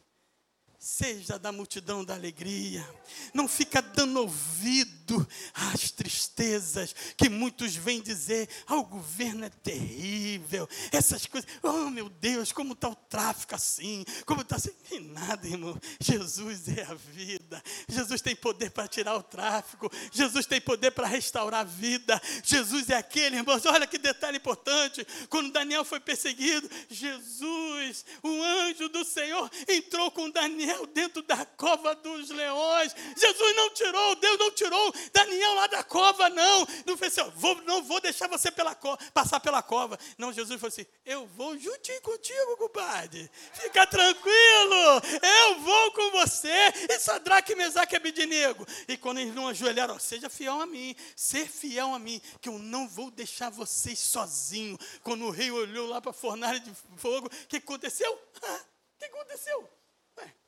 Seja 0.85 1.39
da 1.39 1.49
multidão 1.49 2.03
da 2.03 2.13
alegria. 2.13 2.85
Não 3.33 3.47
fica 3.47 3.81
dando 3.81 4.19
ouvido 4.19 5.25
às 5.53 5.91
tristezas 5.91 6.93
que 7.15 7.29
muitos 7.29 7.73
vêm 7.73 8.01
dizer: 8.01 8.49
ah, 8.67 8.75
o 8.75 8.83
governo 8.83 9.45
é 9.45 9.49
terrível. 9.49 10.67
Essas 10.91 11.25
coisas. 11.25 11.49
Oh, 11.63 11.89
meu 11.89 12.09
Deus, 12.09 12.51
como 12.51 12.73
está 12.73 12.89
o 12.89 12.95
tráfico 12.95 13.55
assim? 13.55 14.03
Como 14.25 14.41
está 14.41 14.57
assim? 14.57 14.71
Tem 14.89 14.99
nada, 14.99 15.47
irmão. 15.47 15.79
Jesus 16.01 16.67
é 16.67 16.83
a 16.83 16.95
vida. 16.95 17.63
Jesus 17.87 18.19
tem 18.19 18.35
poder 18.35 18.69
para 18.71 18.85
tirar 18.85 19.15
o 19.15 19.23
tráfico. 19.23 19.89
Jesus 20.11 20.45
tem 20.45 20.59
poder 20.59 20.91
para 20.91 21.07
restaurar 21.07 21.61
a 21.61 21.63
vida. 21.63 22.21
Jesus 22.43 22.89
é 22.89 22.97
aquele, 22.97 23.37
irmãos. 23.37 23.65
Olha 23.65 23.87
que 23.87 23.97
detalhe 23.97 24.35
importante. 24.35 25.07
Quando 25.29 25.49
Daniel 25.49 25.85
foi 25.85 26.01
perseguido, 26.01 26.69
Jesus, 26.89 28.03
o 28.21 28.43
anjo 28.43 28.89
do 28.89 29.05
Senhor, 29.05 29.49
entrou 29.69 30.11
com 30.11 30.29
Daniel 30.29 30.72
Daniel 30.73 30.85
dentro 30.87 31.21
da 31.23 31.45
cova 31.45 31.95
dos 31.95 32.29
leões. 32.29 32.95
Jesus 33.15 33.55
não 33.55 33.69
tirou, 33.71 34.15
Deus 34.15 34.39
não 34.39 34.51
tirou 34.51 34.93
Daniel 35.13 35.53
lá 35.55 35.67
da 35.67 35.83
cova, 35.83 36.29
não. 36.29 36.67
Não 36.85 36.97
fez 36.97 37.17
assim, 37.17 37.31
vou, 37.35 37.55
não 37.63 37.83
vou 37.83 38.01
deixar 38.01 38.27
você 38.27 38.51
pela 38.51 38.75
passar 39.13 39.39
pela 39.39 39.61
cova. 39.61 39.97
Não, 40.17 40.33
Jesus 40.33 40.59
falou 40.59 40.69
assim: 40.69 40.85
eu 41.05 41.27
vou 41.27 41.57
juntinho 41.57 42.01
contigo, 42.01 42.57
compadre. 42.57 43.29
Fica 43.53 43.85
tranquilo, 43.87 45.01
eu 45.21 45.59
vou 45.59 45.91
com 45.91 46.11
você. 46.11 46.73
E 46.89 46.99
Sadraque, 46.99 47.55
Mesaque 47.55 47.95
e 47.95 47.97
Abidinego. 47.97 48.65
E 48.87 48.97
quando 48.97 49.19
eles 49.19 49.33
não 49.33 49.47
ajoelharam, 49.47 49.99
seja 49.99 50.29
fiel 50.29 50.61
a 50.61 50.65
mim, 50.65 50.95
ser 51.15 51.47
fiel 51.47 51.93
a 51.93 51.99
mim, 51.99 52.21
que 52.41 52.49
eu 52.49 52.57
não 52.57 52.87
vou 52.87 53.11
deixar 53.11 53.49
vocês 53.49 53.99
sozinhos. 53.99 54.77
Quando 55.01 55.25
o 55.25 55.31
rei 55.31 55.51
olhou 55.51 55.87
lá 55.87 56.01
para 56.01 56.11
a 56.11 56.13
fornalha 56.13 56.59
de 56.59 56.71
fogo, 56.97 57.27
o 57.27 57.47
que 57.47 57.57
aconteceu? 57.57 58.19
O 58.93 59.05
que 59.05 59.17
aconteceu? 59.17 59.69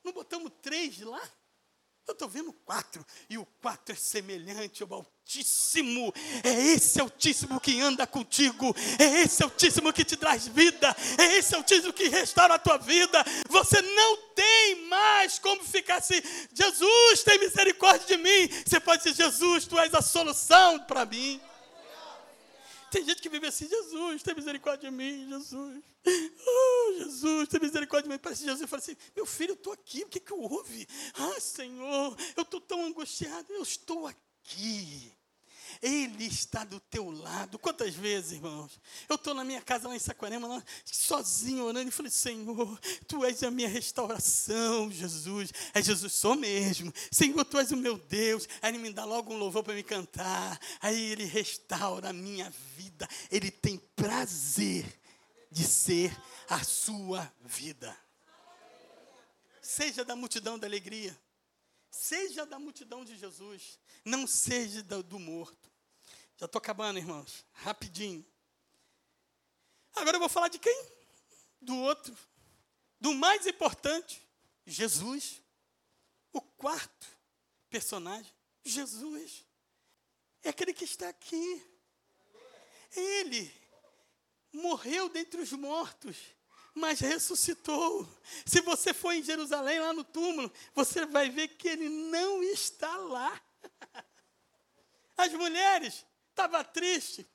Não 0.06 0.14
botamos 0.14 0.52
três 0.62 1.00
lá? 1.02 1.22
Eu 2.08 2.12
estou 2.12 2.30
vendo 2.30 2.54
quatro, 2.54 3.04
e 3.28 3.36
o 3.36 3.46
quatro 3.60 3.92
é 3.92 3.98
semelhante 3.98 4.84
ao 4.84 4.94
Altíssimo. 4.94 6.14
É 6.44 6.52
esse 6.52 7.02
Altíssimo 7.02 7.60
que 7.60 7.82
anda 7.82 8.06
contigo, 8.06 8.76
é 9.00 9.22
esse 9.22 9.42
Altíssimo 9.42 9.92
que 9.92 10.06
te 10.06 10.16
traz 10.16 10.46
vida, 10.46 10.96
é 11.18 11.38
esse 11.38 11.56
Altíssimo 11.56 11.92
que 11.92 12.08
restaura 12.08 12.54
a 12.54 12.60
tua 12.60 12.78
vida. 12.78 13.26
Você 13.50 13.82
não 13.82 14.18
tem 14.36 14.88
mais 14.88 15.40
como 15.40 15.64
ficar 15.64 15.96
assim, 15.96 16.22
Jesus, 16.54 17.24
tem 17.24 17.40
misericórdia 17.40 18.06
de 18.06 18.22
mim. 18.22 18.48
Você 18.64 18.80
pode 18.80 19.02
dizer, 19.02 19.24
Jesus, 19.24 19.66
tu 19.66 19.80
és 19.80 19.92
a 19.96 20.04
solução 20.04 20.82
para 20.82 21.08
mim. 21.08 21.42
Tem 22.96 23.04
gente 23.04 23.22
que 23.22 23.28
vive 23.28 23.46
assim, 23.46 23.68
Jesus, 23.68 24.24
tem 24.24 24.34
misericórdia 24.34 24.90
de 24.90 24.96
mim, 24.96 25.28
Jesus. 25.28 25.84
Oh, 26.48 26.94
Jesus, 26.94 27.50
tem 27.50 27.60
misericórdia 27.60 28.08
de 28.08 28.16
mim. 28.16 28.18
Parece 28.18 28.46
Jesus 28.46 28.70
fala 28.70 28.82
assim: 28.82 28.96
Meu 29.14 29.26
filho, 29.26 29.52
eu 29.52 29.56
estou 29.56 29.74
aqui, 29.74 30.04
o 30.04 30.08
que, 30.08 30.18
que 30.18 30.34
houve? 30.34 30.88
Ah, 31.14 31.38
Senhor, 31.42 32.16
eu 32.38 32.44
estou 32.44 32.62
tão 32.62 32.86
angustiado, 32.86 33.52
eu 33.52 33.64
estou 33.64 34.08
aqui. 34.08 35.12
Ele 35.86 36.26
está 36.26 36.64
do 36.64 36.80
teu 36.80 37.12
lado. 37.12 37.60
Quantas 37.60 37.94
vezes, 37.94 38.32
irmãos? 38.32 38.82
Eu 39.08 39.18
estou 39.18 39.36
na 39.36 39.44
minha 39.44 39.62
casa 39.62 39.88
lá 39.88 39.96
em 39.96 40.00
Saquarema, 40.00 40.66
sozinho 40.84 41.64
orando, 41.64 41.90
e 41.90 41.92
falei: 41.92 42.12
Senhor, 42.12 42.80
tu 43.08 43.24
és 43.24 43.44
a 43.44 43.52
minha 43.52 43.70
restauração, 43.70 44.90
Jesus. 44.90 45.52
É 45.76 45.84
Jesus, 45.84 46.12
sou 46.14 46.34
mesmo. 46.34 46.92
Senhor, 47.12 47.46
tu 47.46 47.60
és 47.60 47.72
o 47.72 47.78
meu 47.78 48.00
Deus. 48.00 48.50
Aí 48.64 48.72
ele 48.72 48.80
me 48.80 48.92
dá 48.92 49.06
logo 49.06 49.32
um 49.32 49.38
louvor 49.38 49.64
para 49.64 49.76
me 49.76 49.84
cantar. 49.84 50.60
Aí 50.82 51.12
ele 51.12 51.26
restaura 51.26 52.10
a 52.10 52.14
minha 52.14 52.52
vida. 52.76 53.08
Ele 53.30 53.52
tem 53.52 53.78
prazer 53.96 54.92
de 55.52 55.64
ser 55.64 56.20
a 56.50 56.64
sua 56.64 57.32
vida. 57.44 57.96
Seja 59.62 60.04
da 60.04 60.16
multidão 60.16 60.58
da 60.58 60.66
alegria. 60.66 61.16
Seja 61.92 62.44
da 62.44 62.58
multidão 62.58 63.06
de 63.06 63.16
Jesus. 63.16 63.78
Não 64.04 64.26
seja 64.26 64.82
do 64.82 65.20
morto. 65.20 65.75
Já 66.38 66.46
estou 66.46 66.60
acabando, 66.60 67.00
irmãos. 67.00 67.46
Rapidinho. 67.54 68.26
Agora 69.96 70.18
eu 70.18 70.20
vou 70.20 70.30
falar 70.30 70.50
de 70.50 70.60
quem? 70.60 70.86
Do 71.62 71.76
outro. 71.78 72.16
Do 73.00 73.14
mais 73.14 73.48
importante. 73.48 74.22
Jesus. 74.66 75.42
O 76.34 76.42
quarto 76.42 77.08
personagem. 77.70 78.34
Jesus. 78.64 79.46
É 80.44 80.50
aquele 80.50 80.74
que 80.74 80.84
está 80.84 81.10
aqui. 81.10 81.66
Ele 82.96 83.52
morreu 84.52 85.10
dentre 85.10 85.42
os 85.42 85.52
mortos 85.52 86.18
mas 86.76 87.00
ressuscitou. 87.00 88.06
Se 88.46 88.60
você 88.60 88.94
for 88.94 89.14
em 89.14 89.24
Jerusalém, 89.24 89.80
lá 89.80 89.94
no 89.94 90.04
túmulo, 90.04 90.52
você 90.74 91.06
vai 91.06 91.30
ver 91.30 91.48
que 91.48 91.70
ele 91.70 91.88
não 91.88 92.44
está 92.44 92.98
lá. 92.98 93.42
As 95.16 95.32
mulheres 95.32 96.06
estavam 96.36 96.64
tristes. 96.66 97.26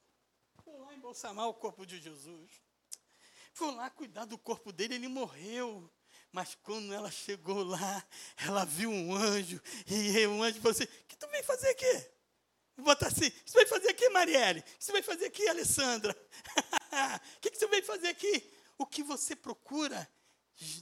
Foram 0.62 0.80
lá 0.80 0.94
embalsamar 0.94 1.48
o 1.48 1.54
corpo 1.54 1.86
de 1.86 1.98
Jesus. 1.98 2.50
Foram 3.52 3.76
lá 3.76 3.90
cuidar 3.90 4.26
do 4.26 4.38
corpo 4.38 4.70
dele, 4.70 4.94
ele 4.94 5.08
morreu. 5.08 5.90
Mas 6.30 6.54
quando 6.62 6.92
ela 6.92 7.10
chegou 7.10 7.64
lá, 7.64 8.06
ela 8.36 8.64
viu 8.64 8.90
um 8.90 9.14
anjo. 9.14 9.60
E 9.86 10.26
o 10.26 10.42
anjo 10.42 10.60
falou 10.60 10.72
assim: 10.72 10.84
O 10.84 11.04
que 11.08 11.16
tu 11.16 11.26
vem 11.28 11.42
fazer 11.42 11.70
aqui? 11.70 12.10
Botar 12.76 13.08
assim: 13.08 13.26
O 13.26 13.30
que 13.30 13.50
você 13.50 13.56
vai 13.56 13.66
fazer 13.66 13.88
aqui, 13.88 14.08
Marielle? 14.10 14.60
O 14.60 14.62
que 14.62 14.84
você 14.84 14.92
vai 14.92 15.02
fazer 15.02 15.26
aqui, 15.26 15.48
Alessandra? 15.48 16.16
O 17.36 17.40
que 17.40 17.54
você 17.54 17.68
veio 17.68 17.84
fazer 17.84 18.08
aqui? 18.08 18.52
O 18.76 18.84
que 18.84 19.04
você 19.04 19.36
procura 19.36 20.10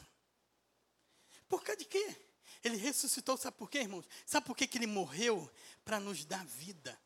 Por 1.47 1.63
causa 1.63 1.77
de 1.77 1.85
quê? 1.85 2.15
Ele 2.63 2.77
ressuscitou, 2.77 3.37
sabe 3.37 3.57
por 3.57 3.69
quê, 3.69 3.79
irmãos? 3.79 4.05
Sabe 4.25 4.45
por 4.45 4.55
quê 4.55 4.67
que 4.67 4.77
ele 4.77 4.87
morreu? 4.87 5.49
Para 5.83 5.99
nos 5.99 6.25
dar 6.25 6.45
vida. 6.45 6.99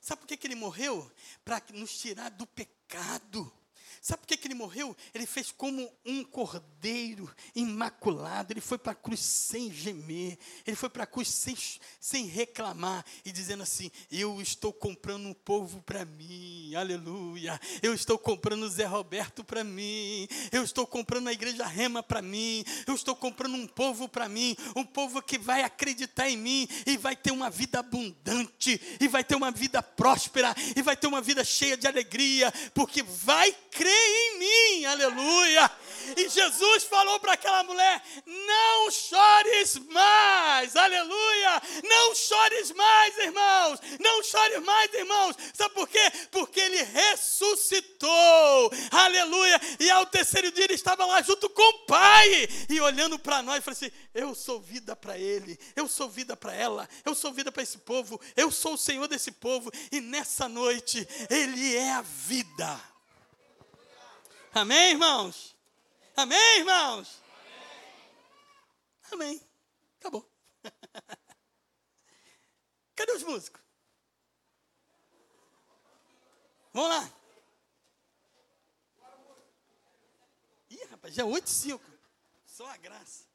Sabe 0.00 0.20
por 0.20 0.26
que, 0.26 0.36
que 0.36 0.46
ele 0.46 0.56
morreu? 0.56 1.10
Para 1.44 1.62
nos 1.72 1.96
tirar 1.96 2.30
do 2.30 2.46
pecado. 2.46 3.52
Sabe 4.02 4.22
por 4.22 4.26
que, 4.26 4.36
que 4.36 4.48
ele 4.48 4.54
morreu? 4.54 4.96
Ele 5.14 5.24
fez 5.26 5.52
como 5.52 5.88
um 6.04 6.24
cordeiro 6.24 7.32
imaculado. 7.54 8.52
Ele 8.52 8.60
foi 8.60 8.76
para 8.76 8.90
a 8.90 8.96
cruz 8.96 9.20
sem 9.20 9.72
gemer. 9.72 10.36
Ele 10.66 10.74
foi 10.74 10.90
para 10.90 11.04
a 11.04 11.06
cruz 11.06 11.28
sem, 11.28 11.56
sem 12.00 12.26
reclamar. 12.26 13.04
E 13.24 13.30
dizendo 13.30 13.62
assim: 13.62 13.92
Eu 14.10 14.42
estou 14.42 14.72
comprando 14.72 15.26
um 15.26 15.32
povo 15.32 15.80
para 15.82 16.04
mim. 16.04 16.74
Aleluia. 16.74 17.60
Eu 17.80 17.94
estou 17.94 18.18
comprando 18.18 18.64
o 18.64 18.68
Zé 18.68 18.86
Roberto 18.86 19.44
para 19.44 19.62
mim. 19.62 20.26
Eu 20.50 20.64
estou 20.64 20.84
comprando 20.84 21.28
a 21.28 21.32
igreja 21.32 21.64
Rema 21.64 22.02
para 22.02 22.20
mim. 22.20 22.64
Eu 22.88 22.96
estou 22.96 23.14
comprando 23.14 23.54
um 23.54 23.68
povo 23.68 24.08
para 24.08 24.28
mim. 24.28 24.56
Um 24.74 24.84
povo 24.84 25.22
que 25.22 25.38
vai 25.38 25.62
acreditar 25.62 26.28
em 26.28 26.36
mim 26.36 26.68
e 26.86 26.96
vai 26.96 27.14
ter 27.14 27.30
uma 27.30 27.48
vida 27.48 27.78
abundante. 27.78 28.80
E 28.98 29.06
vai 29.06 29.22
ter 29.22 29.36
uma 29.36 29.52
vida 29.52 29.80
próspera. 29.80 30.52
E 30.74 30.82
vai 30.82 30.96
ter 30.96 31.06
uma 31.06 31.20
vida 31.20 31.44
cheia 31.44 31.76
de 31.76 31.86
alegria. 31.86 32.52
Porque 32.74 33.04
vai 33.04 33.52
crer 33.70 33.91
em 33.92 34.38
mim, 34.38 34.84
aleluia. 34.86 35.70
E 36.16 36.28
Jesus 36.28 36.84
falou 36.84 37.20
para 37.20 37.34
aquela 37.34 37.62
mulher: 37.62 38.02
Não 38.26 38.90
chores 38.90 39.78
mais, 39.88 40.74
aleluia. 40.76 41.62
Não 41.84 42.14
chores 42.14 42.52
chores 42.62 42.72
mais, 42.72 43.18
irmãos. 43.18 43.80
Não 44.00 44.22
chore 44.22 44.60
mais, 44.60 44.92
irmãos. 44.94 45.36
Sabe 45.54 45.74
por 45.74 45.88
quê? 45.88 46.12
Porque 46.30 46.60
ele 46.60 46.82
ressuscitou. 46.82 48.70
Aleluia. 48.90 49.60
E 49.80 49.90
ao 49.90 50.06
terceiro 50.06 50.50
dia 50.52 50.64
ele 50.64 50.74
estava 50.74 51.04
lá 51.04 51.22
junto 51.22 51.48
com 51.50 51.62
o 51.62 51.86
Pai. 51.86 52.48
E 52.68 52.80
olhando 52.80 53.18
para 53.18 53.42
nós, 53.42 53.64
falou 53.64 53.76
assim: 53.76 53.90
Eu 54.14 54.34
sou 54.34 54.60
vida 54.60 54.94
para 54.94 55.18
ele. 55.18 55.58
Eu 55.74 55.88
sou 55.88 56.08
vida 56.08 56.36
para 56.36 56.54
ela. 56.54 56.88
Eu 57.04 57.14
sou 57.14 57.32
vida 57.32 57.50
para 57.50 57.62
esse 57.62 57.78
povo. 57.78 58.20
Eu 58.36 58.50
sou 58.50 58.74
o 58.74 58.78
Senhor 58.78 59.08
desse 59.08 59.32
povo. 59.32 59.70
E 59.90 60.00
nessa 60.00 60.48
noite, 60.48 61.06
ele 61.30 61.76
é 61.76 61.92
a 61.92 62.02
vida. 62.02 62.91
Amém, 64.54 64.90
irmãos? 64.90 65.56
Amém, 66.14 66.58
irmãos? 66.58 67.22
Amém. 69.10 69.40
Acabou. 69.98 70.30
Cadê 72.94 73.12
os 73.12 73.22
músicos? 73.22 73.62
Vamos 76.74 76.90
lá. 76.90 77.10
Ih, 80.68 80.84
rapaz, 80.90 81.14
já 81.14 81.22
é 81.22 81.24
8 81.24 81.46
e 81.46 81.50
5. 81.50 81.82
Só 82.44 82.68
a 82.68 82.76
graça. 82.76 83.31